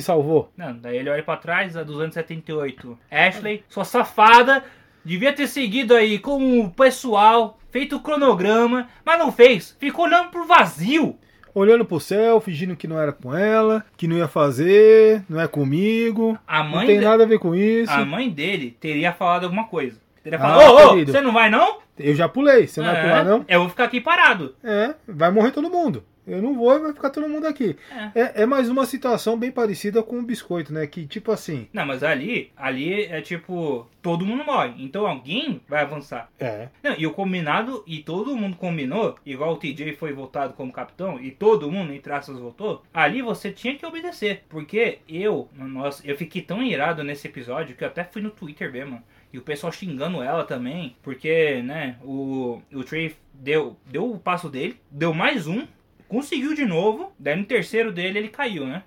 [0.00, 0.50] salvou.
[0.56, 2.98] Não, daí ele olha para trás, a 278.
[3.10, 4.64] Ashley, sua safada,
[5.04, 9.76] devia ter seguido aí com o pessoal feito o cronograma, mas não fez.
[9.78, 11.16] Ficou olhando pro vazio.
[11.54, 15.48] Olhando pro céu, fingindo que não era com ela, que não ia fazer, não é
[15.48, 16.38] comigo.
[16.46, 17.04] A mãe não tem de...
[17.04, 17.90] nada a ver com isso.
[17.90, 19.98] A mãe dele teria falado alguma coisa.
[20.38, 21.78] Ah, ô, ô, você não vai não?
[21.98, 23.44] Eu já pulei, você não é, vai pular não?
[23.48, 24.54] Eu vou ficar aqui parado.
[24.62, 26.04] É, vai morrer todo mundo.
[26.26, 27.76] Eu não vou e vai ficar todo mundo aqui.
[28.14, 28.20] É.
[28.20, 28.32] é.
[28.42, 30.84] É, mais uma situação bem parecida com o biscoito, né?
[30.86, 31.68] Que tipo assim.
[31.72, 34.74] Não, mas ali, ali é tipo, todo mundo morre.
[34.78, 36.28] Então alguém vai avançar.
[36.40, 36.68] É.
[36.82, 41.20] Não, e o combinado, e todo mundo combinou, igual o TJ foi votado como capitão,
[41.20, 44.42] e todo mundo, em traças, votou, ali você tinha que obedecer.
[44.48, 48.70] Porque eu, nossa, eu fiquei tão irado nesse episódio que eu até fui no Twitter
[48.72, 49.02] ver, mano.
[49.32, 54.48] E o pessoal xingando ela também, porque, né, o, o Trey deu, deu o passo
[54.48, 55.66] dele, deu mais um,
[56.08, 58.82] conseguiu de novo, daí no terceiro dele ele caiu, né?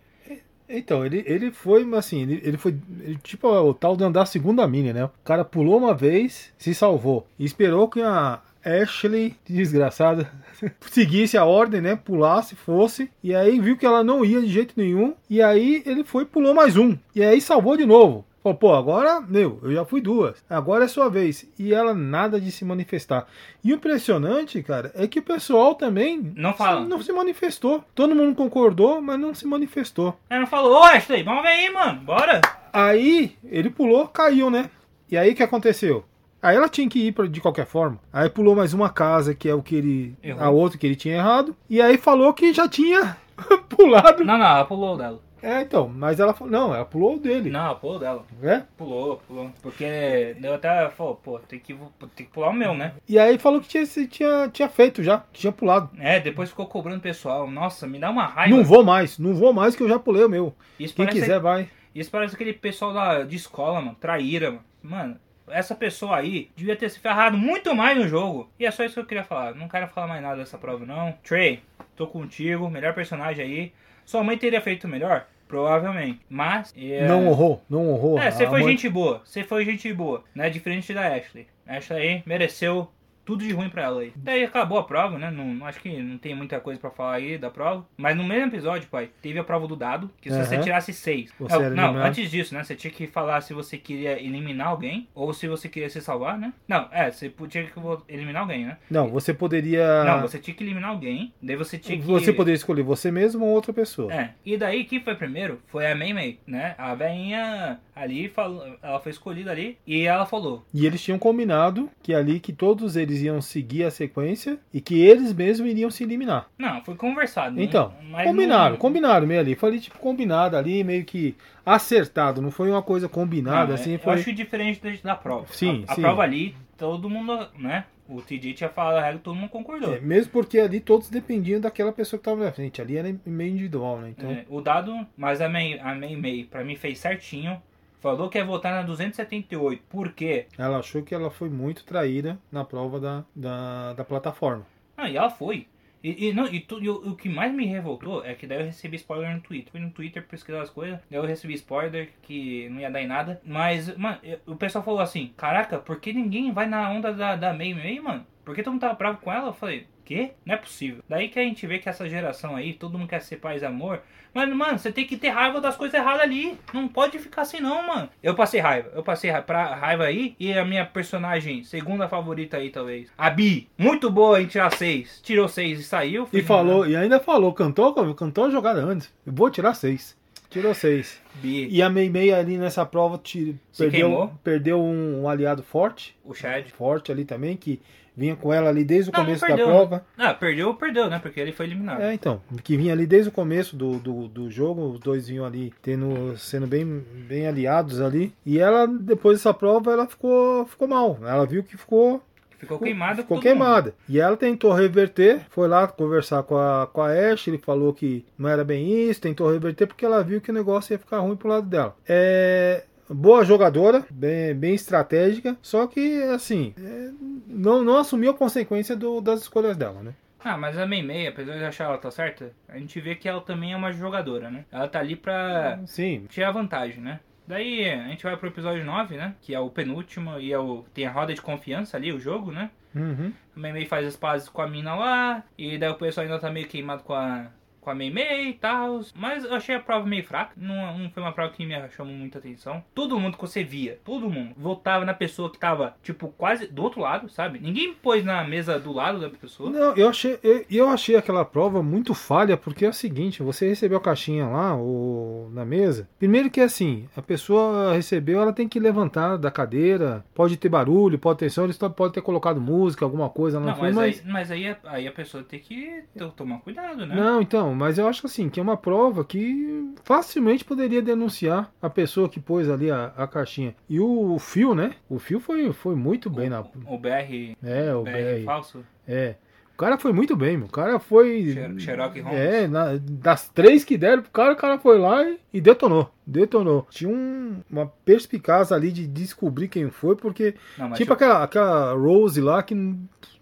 [0.71, 4.67] Então, ele, ele foi, assim, ele, ele foi ele, tipo o tal de andar segunda
[4.67, 5.05] mini, né?
[5.05, 7.25] O cara pulou uma vez, se salvou.
[7.39, 10.31] E esperou que a Ashley, desgraçada,
[10.91, 11.95] seguisse a ordem, né?
[11.95, 13.09] Pulasse, fosse.
[13.23, 15.15] E aí viu que ela não ia de jeito nenhum.
[15.27, 16.95] E aí ele foi pulou mais um.
[17.15, 18.23] E aí salvou de novo.
[18.41, 20.43] Falou, pô, agora, meu, eu já fui duas.
[20.49, 21.45] Agora é sua vez.
[21.59, 23.27] E ela nada de se manifestar.
[23.63, 26.85] E o impressionante, cara, é que o pessoal também não, fala.
[26.85, 27.83] não se manifestou.
[27.93, 30.17] Todo mundo concordou, mas não se manifestou.
[30.29, 32.39] Ela falou, ô Ashley, vamos ver aí, mano, bora.
[32.71, 34.69] Aí ele pulou, caiu, né?
[35.11, 36.05] E aí o que aconteceu?
[36.41, 37.99] Aí ela tinha que ir pra, de qualquer forma.
[38.13, 40.15] Aí pulou mais uma casa, que é o que ele.
[40.23, 40.41] Errou.
[40.41, 41.53] A outra que ele tinha errado.
[41.69, 43.17] E aí falou que já tinha
[43.67, 44.23] pulado.
[44.23, 45.19] Não, não, ela pulou dela.
[45.41, 47.49] É, então, mas ela falou, não, ela pulou dele.
[47.49, 48.25] Não, ela pulou dela.
[48.43, 48.63] É?
[48.77, 49.51] Pulou, pulou.
[49.61, 51.73] Porque eu até falou, pô, tem que,
[52.15, 52.93] tem que pular o meu, né?
[53.07, 55.89] E aí falou que tinha, tinha, tinha feito já, que tinha pulado.
[55.97, 57.49] É, depois ficou cobrando o pessoal.
[57.49, 58.55] Nossa, me dá uma raiva.
[58.55, 60.53] Não vou mais, não vou mais que eu já pulei o meu.
[60.79, 61.69] Isso Quem quiser, vai.
[61.93, 64.63] Isso parece aquele pessoal da, de escola, mano, traíra, mano.
[64.81, 65.19] Mano,
[65.49, 68.49] essa pessoa aí devia ter se ferrado muito mais no jogo.
[68.59, 69.55] E é só isso que eu queria falar.
[69.55, 71.11] Não quero falar mais nada dessa prova, não.
[71.23, 71.61] Trey,
[71.95, 73.73] tô contigo, melhor personagem aí.
[74.09, 75.27] Sua mãe teria feito melhor?
[75.47, 76.19] Provavelmente.
[76.27, 76.73] Mas.
[76.75, 77.07] É...
[77.07, 78.17] Não honrou, não honrou.
[78.17, 78.71] É, você foi mãe...
[78.71, 79.21] gente boa.
[79.23, 80.23] Você foi gente boa.
[80.33, 80.49] Né?
[80.49, 81.45] Diferente da Ashley.
[81.67, 82.89] Ashley aí mereceu
[83.29, 84.11] tudo de ruim pra ela aí.
[84.15, 85.29] Daí acabou a prova, né?
[85.29, 87.85] Não, acho que não tem muita coisa pra falar aí da prova.
[87.95, 90.43] Mas no mesmo episódio, pai, teve a prova do dado, que se uhum.
[90.43, 91.31] você tirasse seis.
[91.75, 92.63] Não, não antes disso, né?
[92.63, 96.39] Você tinha que falar se você queria eliminar alguém ou se você queria se salvar,
[96.39, 96.51] né?
[96.67, 98.77] Não, é, você tinha que eliminar alguém, né?
[98.89, 100.03] Não, você poderia.
[100.03, 101.31] Não, você tinha que eliminar alguém.
[101.39, 102.03] Daí você tinha que.
[102.05, 104.11] Você poderia escolher você mesmo ou outra pessoa.
[104.11, 104.31] É.
[104.43, 106.73] E daí, quem foi primeiro foi a Mei Mei, né?
[106.79, 110.65] A veinha ali, falou, ela foi escolhida ali e ela falou.
[110.73, 114.99] E eles tinham combinado que ali que todos eles iam seguir a sequência e que
[114.99, 116.49] eles mesmos iriam se eliminar.
[116.57, 117.55] Não, foi conversado.
[117.55, 117.63] Né?
[117.63, 118.23] Então, né?
[118.23, 118.77] combinaram, não...
[118.77, 119.55] combinaram meio ali.
[119.55, 122.41] Foi tipo combinado ali, meio que acertado.
[122.41, 123.97] Não foi uma coisa combinada não, assim.
[123.97, 124.13] Foi...
[124.13, 125.47] Eu acho diferente da prova.
[125.51, 126.01] Sim, a, sim.
[126.01, 127.85] a prova ali, todo mundo, né?
[128.07, 129.93] O TJ tinha falado a regra todo mundo concordou.
[129.93, 132.81] É, mesmo porque ali todos dependiam daquela pessoa que estava na frente.
[132.81, 134.09] Ali era meio individual, né?
[134.17, 134.31] Então...
[134.31, 137.61] É, o dado, mas a Mei, a Mei Mei, pra mim, fez certinho.
[137.99, 139.83] Falou que ia votar na 278.
[139.89, 140.47] Por quê?
[140.57, 144.65] Ela achou que ela foi muito traída na prova da, da, da plataforma.
[144.95, 145.67] Ah, e ela foi.
[146.03, 148.59] E, e, não, e, tu, e o, o, que mais me revoltou é que daí
[148.59, 149.71] eu recebi spoiler no Twitter.
[149.71, 153.07] Fui no Twitter pesquisar as coisas, daí eu recebi spoiler que não ia dar em
[153.07, 153.41] nada.
[153.43, 157.53] Mas, mano, o pessoal falou assim: Caraca, por que ninguém vai na onda da, da
[157.53, 158.25] Mei Mei, mano?
[158.45, 159.49] Por que todo mundo tava bravo com ela?
[159.49, 160.31] Eu falei: quê?
[160.43, 161.03] Não é possível.
[161.07, 163.65] Daí que a gente vê que essa geração aí, todo mundo quer ser paz e
[163.65, 164.01] amor.
[164.33, 166.57] Mas, mano, você tem que ter raiva das coisas erradas ali.
[166.73, 168.09] Não pode ficar assim não, mano.
[168.21, 168.91] Eu passei raiva.
[168.93, 170.35] Eu passei raiva, pra, raiva aí.
[170.39, 173.11] E a minha personagem, segunda favorita aí, talvez.
[173.17, 173.67] A Bi.
[173.77, 175.19] Muito boa em tirar seis.
[175.23, 176.27] Tirou seis e saiu.
[176.33, 179.13] E falou, e ainda falou, cantou, cantou a jogada antes.
[179.25, 180.18] Eu vou tirar seis.
[180.49, 181.21] Tirou seis.
[181.35, 181.67] Bi.
[181.69, 186.17] E a Meimei ali nessa prova tira, perdeu, perdeu um, um, aliado forte.
[186.25, 186.67] O Chad.
[186.71, 187.79] Forte ali também, que
[188.17, 190.05] vinha com ela ali desde o não, começo não da prova.
[190.17, 191.19] Ah, perdeu, perdeu, né?
[191.19, 192.01] Porque ele foi eliminado.
[192.01, 192.41] É, então.
[192.63, 196.35] Que vinha ali desde o começo do, do, do jogo, os dois vinham ali tendo,
[196.37, 198.33] sendo bem, bem aliados ali.
[198.45, 201.19] E ela, depois dessa prova, ela ficou, ficou mal.
[201.21, 202.21] Ela viu que ficou
[202.59, 203.91] Ficou queimada Ficou queimada.
[203.91, 203.95] Mundo.
[204.09, 208.25] E ela tentou reverter, foi lá conversar com a, com a Ash, ele falou que
[208.37, 211.35] não era bem isso, tentou reverter porque ela viu que o negócio ia ficar ruim
[211.35, 211.95] pro lado dela.
[212.07, 217.09] É, boa jogadora, bem, bem estratégica, só que assim, é,
[217.47, 220.13] não, não assumiu a consequência do, das escolhas dela, né?
[220.41, 223.27] Ah, mas a Mei Mei, apesar de achar ela tá certa, a gente vê que
[223.27, 224.63] ela também é uma jogadora, né?
[224.71, 226.25] Ela tá ali pra Sim.
[226.29, 227.19] tirar vantagem, né?
[227.49, 229.33] Daí a gente vai pro episódio 9, né?
[229.41, 232.51] Que é o penúltimo e é o, tem a roda de confiança ali, o jogo,
[232.51, 232.69] né?
[232.93, 233.33] Uhum.
[233.55, 236.37] A Mei Mei faz as pazes com a mina lá, e daí o pessoal ainda
[236.37, 237.47] tá meio queimado com a,
[237.81, 239.01] com a Mei Mei e tal.
[239.15, 240.53] Mas eu achei a prova meio fraca.
[240.57, 242.83] Não, não foi uma prova que me chamou muita atenção.
[242.93, 246.83] Todo mundo que você via, todo mundo, votava na pessoa que tava, tipo, quase do
[246.83, 247.59] outro lado, sabe?
[247.59, 249.69] Ninguém pôs na mesa do lado da pessoa.
[249.69, 253.67] Não, eu achei, eu, eu achei aquela prova muito falha, porque é o seguinte, você
[253.67, 256.07] recebeu a caixinha lá, ou na mesa.
[256.17, 261.19] Primeiro que assim, a pessoa recebeu, ela tem que levantar da cadeira, pode ter barulho,
[261.19, 264.19] pode ter som, eles pode ter colocado música, alguma coisa lá não, mas, mas...
[264.19, 266.03] Aí, mas aí, aí a pessoa tem que
[266.35, 267.15] tomar cuidado, né?
[267.15, 271.89] Não, então, mas eu acho assim, que é uma prova que facilmente poderia denunciar a
[271.89, 273.75] pessoa que pôs ali a, a caixinha.
[273.89, 274.95] E o, o Fio, né?
[275.09, 276.59] O Fio foi, foi muito bem o, na.
[276.61, 277.55] O BR.
[277.63, 278.85] É, o BR, BR falso?
[279.07, 279.35] É.
[279.73, 280.67] O cara foi muito bem, meu.
[280.67, 281.55] O cara foi.
[281.77, 282.37] Sherlock Holmes.
[282.37, 286.13] É, na, das três que deram pro cara, o cara foi lá e, e detonou.
[286.27, 286.85] Detonou.
[286.89, 290.53] Tinha um, uma perspicácia ali de descobrir quem foi, porque.
[290.77, 291.15] Não, tipo eu...
[291.15, 292.75] aquela, aquela Rose lá que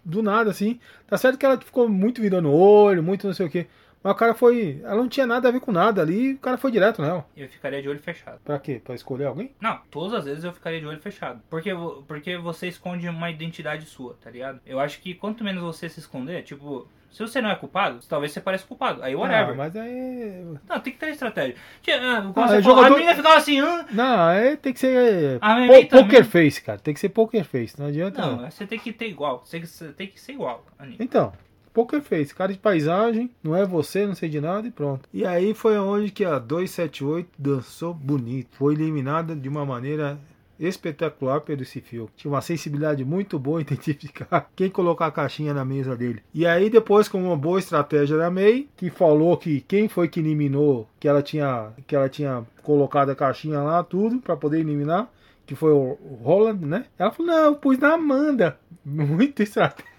[0.04, 0.78] do nada, assim.
[1.08, 3.66] Tá certo que ela ficou muito virando o olho, muito não sei o que.
[4.02, 4.80] Mas o cara foi.
[4.82, 7.26] Ela não tinha nada a ver com nada ali, o cara foi direto nela.
[7.36, 8.38] Eu ficaria de olho fechado.
[8.44, 8.80] Pra quê?
[8.82, 9.50] Pra escolher alguém?
[9.60, 11.40] Não, todas as vezes eu ficaria de olho fechado.
[11.50, 11.70] Porque,
[12.06, 14.60] porque você esconde uma identidade sua, tá ligado?
[14.64, 18.32] Eu acho que quanto menos você se esconder, tipo, se você não é culpado, talvez
[18.32, 19.02] você pareça culpado.
[19.02, 19.48] Aí whatever.
[19.48, 20.44] Não, mas aí.
[20.68, 21.56] Não, tem que ter estratégia.
[21.90, 22.86] Ah, ah, você jogador...
[22.86, 23.60] A menina ficava assim.
[23.60, 23.86] Ah.
[23.90, 25.38] Não, aí tem que ser.
[25.40, 26.78] A po poker face, cara.
[26.78, 27.78] Tem que ser poker face.
[27.78, 28.20] Não adianta.
[28.20, 28.50] Não, não.
[28.50, 29.42] você tem que ter igual.
[29.44, 29.60] Você
[29.96, 30.64] tem que ser igual.
[31.00, 31.32] Então.
[31.78, 35.08] Poker Face, cara de paisagem, não é você, não sei de nada e pronto.
[35.14, 38.48] E aí foi onde que a 278 dançou bonito.
[38.56, 40.18] Foi eliminada de uma maneira
[40.58, 42.10] espetacular pelo esse fio.
[42.16, 46.20] Tinha uma sensibilidade muito boa em identificar quem colocar a caixinha na mesa dele.
[46.34, 50.18] E aí depois com uma boa estratégia da May, que falou que quem foi que
[50.18, 55.08] eliminou, que ela tinha que ela tinha colocado a caixinha lá tudo para poder eliminar,
[55.46, 56.86] que foi o Roland, né?
[56.98, 58.58] Ela falou: "Não, eu pus na Amanda".
[58.84, 59.97] Muito estratégia.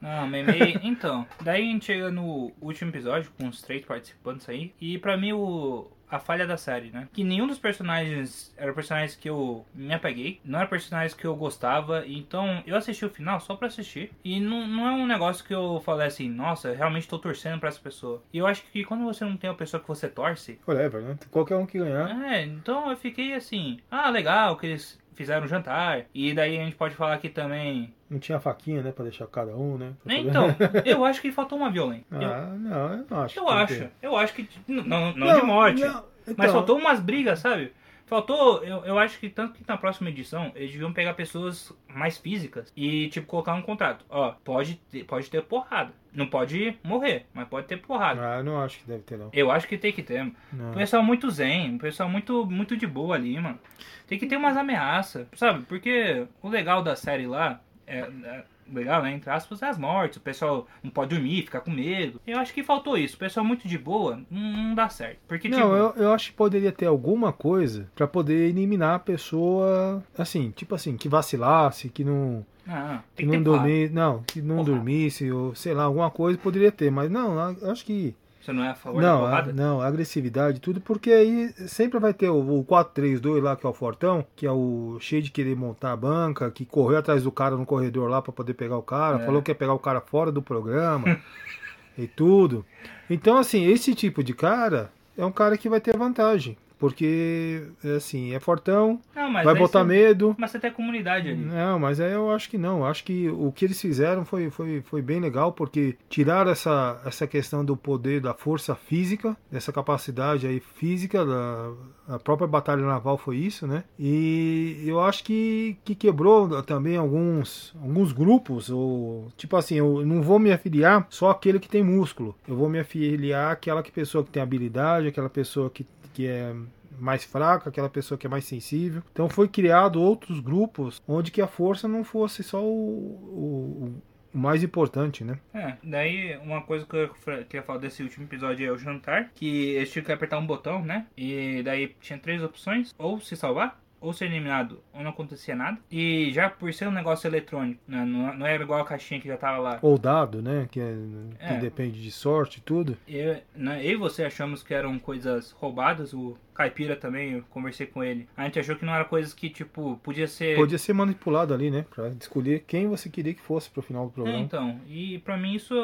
[0.00, 4.72] Não, May, então, daí a gente chega no último episódio com os três participantes aí,
[4.80, 7.08] e para mim o a falha da série, né?
[7.12, 11.36] Que nenhum dos personagens eram personagens que eu me apeguei, não eram personagens que eu
[11.36, 14.10] gostava, então eu assisti o final só pra assistir.
[14.24, 17.68] E não, não é um negócio que eu falei assim, nossa, realmente tô torcendo pra
[17.68, 18.22] essa pessoa.
[18.32, 20.58] E eu acho que quando você não tem uma pessoa que você torce.
[20.66, 21.18] Whatever, né?
[21.30, 22.10] Qualquer um que ganhar.
[22.24, 26.04] É, então eu fiquei assim, ah, legal que eles fizeram um jantar.
[26.14, 27.92] E daí a gente pode falar aqui também.
[28.08, 28.92] Não tinha faquinha, né?
[28.92, 29.92] Pra deixar cada um, né?
[30.06, 30.46] Então,
[30.86, 32.06] eu acho que faltou uma violência.
[32.12, 33.38] Ah, eu, não, eu não acho.
[33.38, 33.88] Eu acho.
[34.00, 34.48] Eu acho que.
[34.68, 35.80] Não, não, não de morte.
[35.82, 36.34] Não, então...
[36.36, 37.72] Mas faltou umas brigas, sabe?
[38.08, 42.16] Faltou, eu, eu acho que tanto que na próxima edição eles deviam pegar pessoas mais
[42.16, 44.04] físicas e, tipo, colocar um contrato.
[44.08, 45.92] Ó, pode ter, pode ter porrada.
[46.12, 48.20] Não pode morrer, mas pode ter porrada.
[48.20, 49.28] Ah, eu não acho que deve ter, não.
[49.30, 50.32] Eu acho que tem que ter.
[50.50, 50.70] Não.
[50.70, 53.58] O pessoal muito zen, o pessoal muito, muito de boa ali, mano.
[54.06, 55.64] Tem que ter umas ameaças, sabe?
[55.66, 59.12] Porque o legal da série lá é, é legal, né?
[59.12, 60.18] Entre aspas, é as mortes.
[60.18, 62.20] O pessoal não pode dormir, fica com medo.
[62.26, 63.16] Eu acho que faltou isso.
[63.16, 65.18] O pessoal muito de boa não, dá certo.
[65.26, 65.70] Porque, não, tipo...
[65.70, 70.74] eu, eu acho que poderia ter alguma coisa para poder eliminar a pessoa, assim, tipo
[70.74, 72.44] assim, que vacilasse, que não.
[72.70, 74.72] Ah, que não dormisse, não, que não Porra.
[74.72, 78.14] dormisse, ou sei lá, alguma coisa poderia ter, mas não, eu acho que
[78.48, 79.50] você não é a favor não, da porrada?
[79.50, 83.68] A, não, agressividade, tudo, porque aí sempre vai ter o, o 4-3-2 lá, que é
[83.68, 87.30] o Fortão, que é o cheio de querer montar a banca, que correu atrás do
[87.30, 89.24] cara no corredor lá para poder pegar o cara, é.
[89.24, 91.20] falou que ia pegar o cara fora do programa
[91.96, 92.64] e tudo.
[93.10, 96.56] Então, assim, esse tipo de cara é um cara que vai ter vantagem.
[96.78, 97.62] Porque,
[97.96, 100.36] assim, é fortão, não, vai botar você, medo.
[100.38, 101.36] Mas você tem comunidade ali.
[101.36, 102.78] Não, mas aí eu acho que não.
[102.78, 107.00] Eu acho que o que eles fizeram foi, foi, foi bem legal, porque tiraram essa,
[107.04, 111.72] essa questão do poder, da força física, dessa capacidade aí física, da,
[112.08, 113.82] a própria Batalha Naval foi isso, né?
[113.98, 120.22] E eu acho que, que quebrou também alguns, alguns grupos, ou tipo assim, eu não
[120.22, 122.36] vou me afiliar só aquele que tem músculo.
[122.46, 125.84] Eu vou me afiliar àquela que pessoa que tem habilidade, aquela pessoa que
[126.18, 126.52] que é
[126.98, 129.02] mais fraca, aquela pessoa que é mais sensível.
[129.12, 134.02] Então foi criado outros grupos onde que a força não fosse só o, o,
[134.34, 135.38] o mais importante, né?
[135.52, 137.10] É, daí uma coisa que eu
[137.44, 140.82] queria falar desse último episódio é o jantar, que eles tinham que apertar um botão,
[140.84, 141.06] né?
[141.16, 145.78] E daí tinha três opções, ou se salvar, ou ser eliminado ou não acontecia nada.
[145.90, 148.04] E já por ser um negócio eletrônico, né?
[148.04, 149.78] não, não era igual a caixinha que já tava lá.
[149.82, 150.68] Ou dado, né?
[150.70, 150.94] Que, é,
[151.38, 151.58] que é.
[151.58, 152.96] depende de sorte e tudo.
[153.06, 156.12] Eu, né, eu e você achamos que eram coisas roubadas.
[156.12, 158.28] O Caipira também, eu conversei com ele.
[158.36, 160.56] A gente achou que não era coisas que, tipo, podia ser.
[160.56, 161.84] Podia ser manipulado ali, né?
[161.88, 164.38] Pra escolher quem você queria que fosse pro final do programa.
[164.38, 164.80] É, então.
[164.88, 165.74] E pra mim isso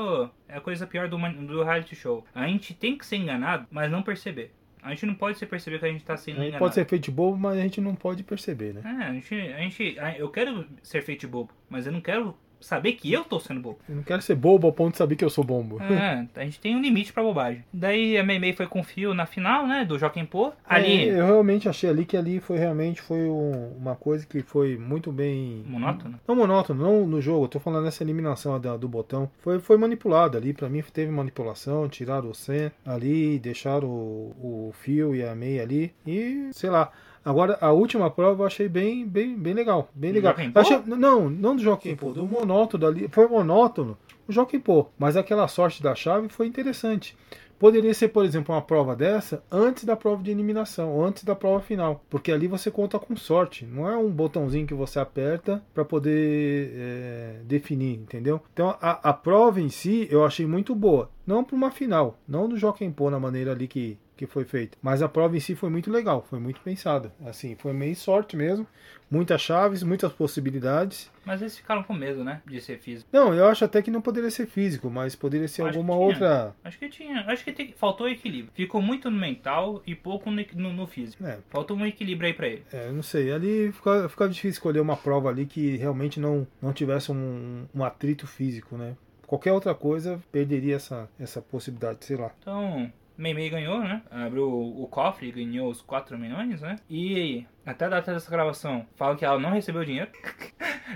[0.49, 2.25] é a coisa pior do, do reality show.
[2.35, 4.53] A gente tem que ser enganado, mas não perceber.
[4.85, 6.85] A gente não pode se perceber que a gente tá sendo A gente pode ser
[6.85, 8.83] feito bobo, mas a gente não pode perceber, né?
[8.85, 9.97] É, a gente, a gente.
[10.19, 13.79] Eu quero ser feito bobo, mas eu não quero saber que eu tô sendo bobo.
[13.89, 15.81] Eu não quero ser bobo ao ponto de saber que eu sou bombo.
[15.83, 17.65] É, a gente tem um limite pra bobagem.
[17.73, 20.53] Daí a Meimei foi com o fio na final, né, do Joaquim Pô.
[20.67, 21.09] Ali...
[21.09, 24.77] É, eu realmente achei ali que ali foi realmente foi um, uma coisa que foi
[24.77, 25.63] muito bem...
[25.67, 26.19] Monótono?
[26.27, 29.31] Não monótono, não no jogo, eu tô falando nessa eliminação da, do botão.
[29.41, 34.73] Foi, foi manipulado ali, pra mim teve manipulação, tiraram o Sen ali, deixaram o, o
[34.73, 36.91] fio e a Mei ali e, sei lá...
[37.25, 39.89] Agora, a última prova eu achei bem, bem, bem legal.
[39.95, 40.35] Bem legal.
[40.55, 43.09] Achei, não, não do Joaquim Pô, do monótono ali.
[43.09, 43.97] Foi monótono
[44.29, 44.87] o Joaquim Pô.
[44.99, 47.17] Mas aquela sorte da chave foi interessante.
[47.59, 51.61] Poderia ser, por exemplo, uma prova dessa antes da prova de eliminação, antes da prova
[51.61, 55.85] final, porque ali você conta com sorte, não é um botãozinho que você aperta para
[55.85, 58.43] poder é, definir, entendeu?
[58.53, 62.49] Então a, a prova em si eu achei muito boa, não para uma final, não
[62.49, 64.77] do Joaquim Pô na maneira ali que que foi feita.
[64.83, 67.13] Mas a prova em si foi muito legal, foi muito pensada.
[67.27, 68.67] Assim, foi meio sorte mesmo.
[69.11, 71.11] Muitas chaves, muitas possibilidades.
[71.25, 72.41] Mas eles ficaram com medo, né?
[72.47, 73.09] De ser físico.
[73.13, 76.55] Não, eu acho até que não poderia ser físico, mas poderia ser Acho alguma outra.
[76.65, 77.21] Acho que tinha.
[77.27, 78.51] Acho que tem- faltou equilíbrio.
[78.55, 81.25] Ficou muito no mental e pouco no, no- no físico.
[81.25, 82.63] É, Faltou um equilíbrio aí pra ele.
[82.73, 83.33] É, eu não sei.
[83.33, 87.85] Ali fica, fica difícil escolher uma prova ali que realmente não, não tivesse um, um
[87.85, 88.97] atrito físico, né?
[89.27, 92.31] Qualquer outra coisa perderia essa, essa possibilidade, sei lá.
[92.41, 94.03] Então, Meimei ganhou, né?
[94.11, 96.77] Abriu o cofre e ganhou os 4 milhões, né?
[96.91, 100.11] E até a data dessa gravação, fala que ela não recebeu o dinheiro.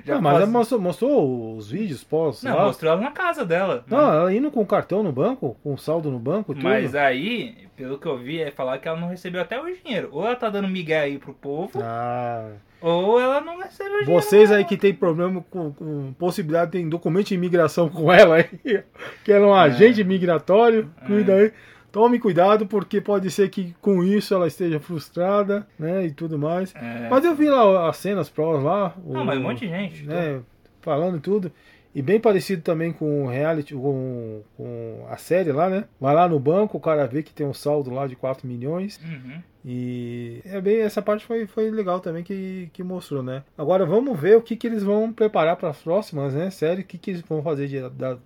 [0.07, 2.43] Não, mas quase- ela mostrou, mostrou os vídeos pós.
[2.43, 2.64] Não, lá.
[2.66, 3.85] mostrou ela na casa dela.
[3.89, 6.62] Não, ela indo com cartão no banco, com saldo no banco, tudo.
[6.62, 10.11] Mas aí, pelo que eu vi, é falar que ela não recebeu até o dinheiro.
[10.12, 12.51] Ou ela tá dando migué aí pro povo, Ah,
[12.83, 14.23] ou ela não recebeu o dinheiro.
[14.23, 18.85] vocês aí que tem problema com, com possibilidade, tem documento de imigração com ela aí,
[19.25, 19.61] que era um É.
[19.61, 21.53] agente migratório, cuida aí.
[21.91, 26.74] Tome cuidado, porque pode ser que com isso ela esteja frustrada, né, e tudo mais.
[26.74, 27.09] É.
[27.09, 28.95] Mas eu vi lá as cenas provas lá.
[29.07, 30.05] Não, o- mas um monte de gente.
[30.05, 30.41] né,
[30.82, 31.51] falando e tudo.
[31.95, 35.84] E bem parecido também com o reality, com, com a série lá, né?
[35.99, 39.01] Vai lá no banco, o cara vê que tem um saldo lá de 4 milhões.
[39.03, 39.41] Uhum.
[39.64, 43.43] E é bem, essa parte foi, foi legal também que, que mostrou, né?
[43.57, 46.51] Agora vamos ver o que, que eles vão preparar para as próximas, né?
[46.51, 47.78] Série, o que, que eles vão fazer de,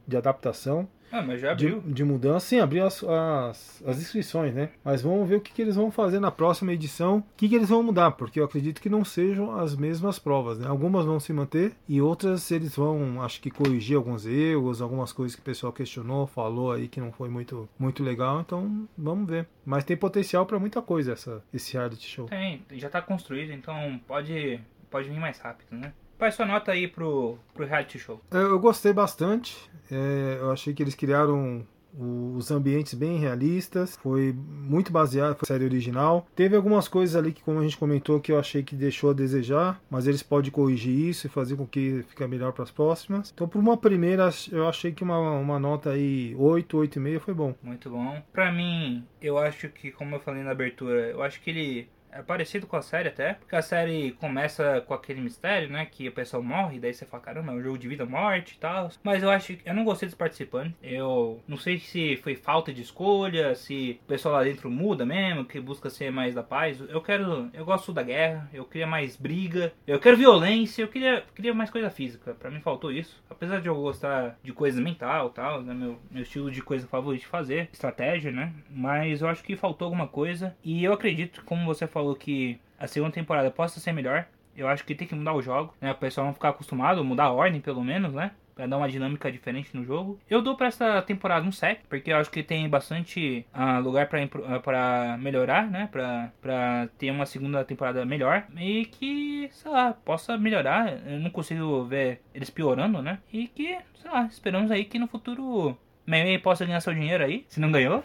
[0.07, 1.83] de adaptação, Ah, mas já de, abriu.
[1.87, 2.47] de mudança.
[2.47, 4.71] Sim, abriu as, as, as inscrições, né?
[4.83, 7.55] Mas vamos ver o que, que eles vão fazer na próxima edição, o que, que
[7.55, 10.67] eles vão mudar, porque eu acredito que não sejam as mesmas provas, né?
[10.67, 15.35] Algumas vão se manter e outras eles vão, acho que corrigir alguns erros, algumas coisas
[15.37, 19.47] que o pessoal questionou, falou aí que não foi muito, muito legal, então vamos ver.
[19.67, 22.27] Mas tem potencial para muita coisa essa, esse reality show.
[22.27, 24.59] Tem, já tá construído, então pode,
[24.91, 25.93] pode vir mais rápido, né?
[26.23, 28.21] Pai, sua nota aí pro, pro reality show.
[28.31, 29.59] Eu, gostei bastante.
[29.91, 31.67] É, eu achei que eles criaram
[31.99, 33.97] os ambientes bem realistas.
[33.97, 36.25] Foi muito baseado na série original.
[36.37, 39.13] Teve algumas coisas ali que, como a gente comentou, que eu achei que deixou a
[39.13, 43.33] desejar, mas eles podem corrigir isso e fazer com que fique melhor para as próximas.
[43.35, 47.53] Então, por uma primeira, eu achei que uma, uma nota aí 8, 8,5 foi bom.
[47.61, 48.23] Muito bom.
[48.33, 52.23] Pra mim, eu acho que, como eu falei na abertura, eu acho que ele é
[52.23, 53.35] parecido com a série até.
[53.35, 55.87] Porque a série começa com aquele mistério, né?
[55.87, 58.59] Que o pessoal morre, daí você fala, caramba, é um jogo de vida morte e
[58.59, 58.91] tal.
[59.03, 60.77] Mas eu acho que eu não gostei dos participantes.
[60.83, 65.45] Eu não sei se foi falta de escolha, se o pessoal lá dentro muda mesmo,
[65.45, 66.81] que busca ser mais da paz.
[66.89, 67.51] Eu quero.
[67.53, 71.71] Eu gosto da guerra, eu queria mais briga, eu quero violência, eu queria, queria mais
[71.71, 72.35] coisa física.
[72.35, 73.23] Pra mim faltou isso.
[73.31, 75.73] Apesar de eu gostar de coisa mental e tal, né?
[75.73, 78.53] Meu, meu estilo de coisa favorito de fazer, estratégia, né?
[78.71, 80.55] Mas eu acho que faltou alguma coisa.
[80.63, 84.27] E eu acredito, como você falou, que a segunda temporada possa ser melhor.
[84.57, 85.93] Eu acho que tem que mudar o jogo, né?
[85.93, 88.33] O pessoal não ficar acostumado, mudar a ordem pelo menos, né?
[88.55, 90.21] Pra dar uma dinâmica diferente no jogo.
[90.29, 94.07] Eu dou pra essa temporada um 7, porque eu acho que tem bastante ah, lugar
[94.21, 95.89] impro- ah, melhorar, né?
[95.91, 98.45] Pra, pra ter uma segunda temporada melhor.
[98.55, 100.99] E que, sei lá, possa melhorar.
[101.07, 103.21] Eu não consigo ver eles piorando, né?
[103.33, 105.75] E que, sei lá, esperamos aí que no futuro
[106.07, 108.05] Meimei possa ganhar seu dinheiro aí, se não ganhou.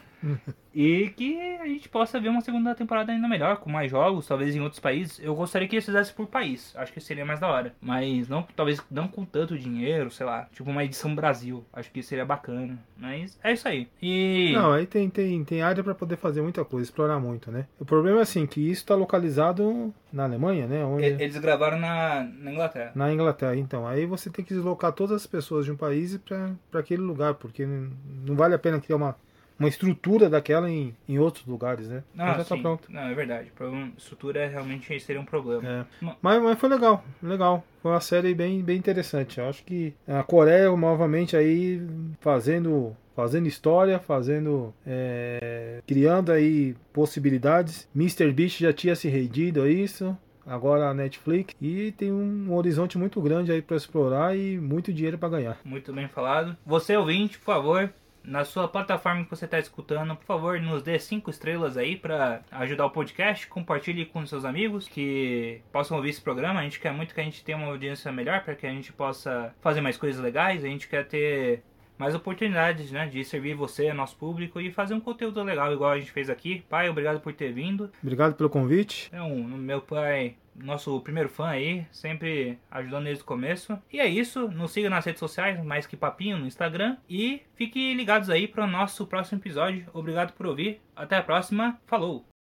[0.74, 4.55] E que a gente possa ver uma segunda temporada ainda melhor, com mais jogos, talvez
[4.55, 5.20] em outros países.
[5.20, 7.74] Eu gostaria que eles fizessem por país, acho que seria mais da hora.
[7.82, 11.65] Mas não, talvez não com tanto dinheiro, sei lá, tipo uma edição Brasil.
[11.74, 12.78] Acho que seria bacana.
[12.95, 13.88] Mas é isso aí.
[13.99, 14.51] E.
[14.53, 17.65] Não, aí tem, tem, tem área para poder fazer muita coisa, explorar muito, né?
[17.80, 20.86] O problema é assim, que isso está localizado na Alemanha, né?
[20.86, 21.05] Onde...
[21.05, 22.91] Eles gravaram na, na Inglaterra.
[22.93, 23.88] Na Inglaterra, então.
[23.88, 27.65] Aí você tem que deslocar todas as pessoas de um país para aquele lugar, porque
[27.65, 27.91] não,
[28.28, 29.15] não vale a pena criar uma,
[29.60, 32.03] uma estrutura daquela em, em outros lugares, né?
[32.14, 32.62] Não, Mas já tá sim.
[32.62, 32.91] pronto.
[32.91, 33.51] Não, é verdade.
[33.51, 35.68] Problema, estrutura realmente seria um problema.
[35.68, 35.86] É.
[36.01, 37.64] Ma- Mas, mas foi legal, legal.
[37.82, 39.39] Foi uma série bem, bem interessante.
[39.39, 41.82] Eu acho que a Coreia novamente aí
[42.20, 47.88] fazendo fazendo história, fazendo é, criando aí possibilidades.
[47.95, 48.32] Mr.
[48.32, 50.16] Beast já tinha se rendido a isso.
[50.45, 55.18] Agora a Netflix e tem um horizonte muito grande aí para explorar e muito dinheiro
[55.18, 55.58] para ganhar.
[55.66, 56.55] Muito bem falado.
[56.66, 57.91] Você ouvinte, por favor,
[58.28, 62.42] na sua plataforma que você está escutando, por favor, nos dê cinco estrelas aí para
[62.52, 63.48] ajudar o podcast.
[63.48, 66.60] Compartilhe com seus amigos que possam ouvir esse programa.
[66.60, 68.92] A gente quer muito que a gente tenha uma audiência melhor para que a gente
[68.92, 70.66] possa fazer mais coisas legais.
[70.66, 71.64] A gente quer ter
[71.98, 76.00] mais oportunidades, né, de servir você, nosso público e fazer um conteúdo legal igual a
[76.00, 76.64] gente fez aqui.
[76.70, 77.90] Pai, obrigado por ter vindo.
[78.04, 79.10] Obrigado pelo convite.
[79.12, 83.78] É um, meu pai, nosso primeiro fã aí, sempre ajudando desde o começo.
[83.91, 86.97] E é isso, nos siga nas redes sociais, mais que papinho no Instagram.
[87.10, 89.88] E fiquem ligados aí para o nosso próximo episódio.
[89.93, 90.82] Obrigado por ouvir.
[90.95, 91.80] Até a próxima.
[91.86, 92.37] Falou!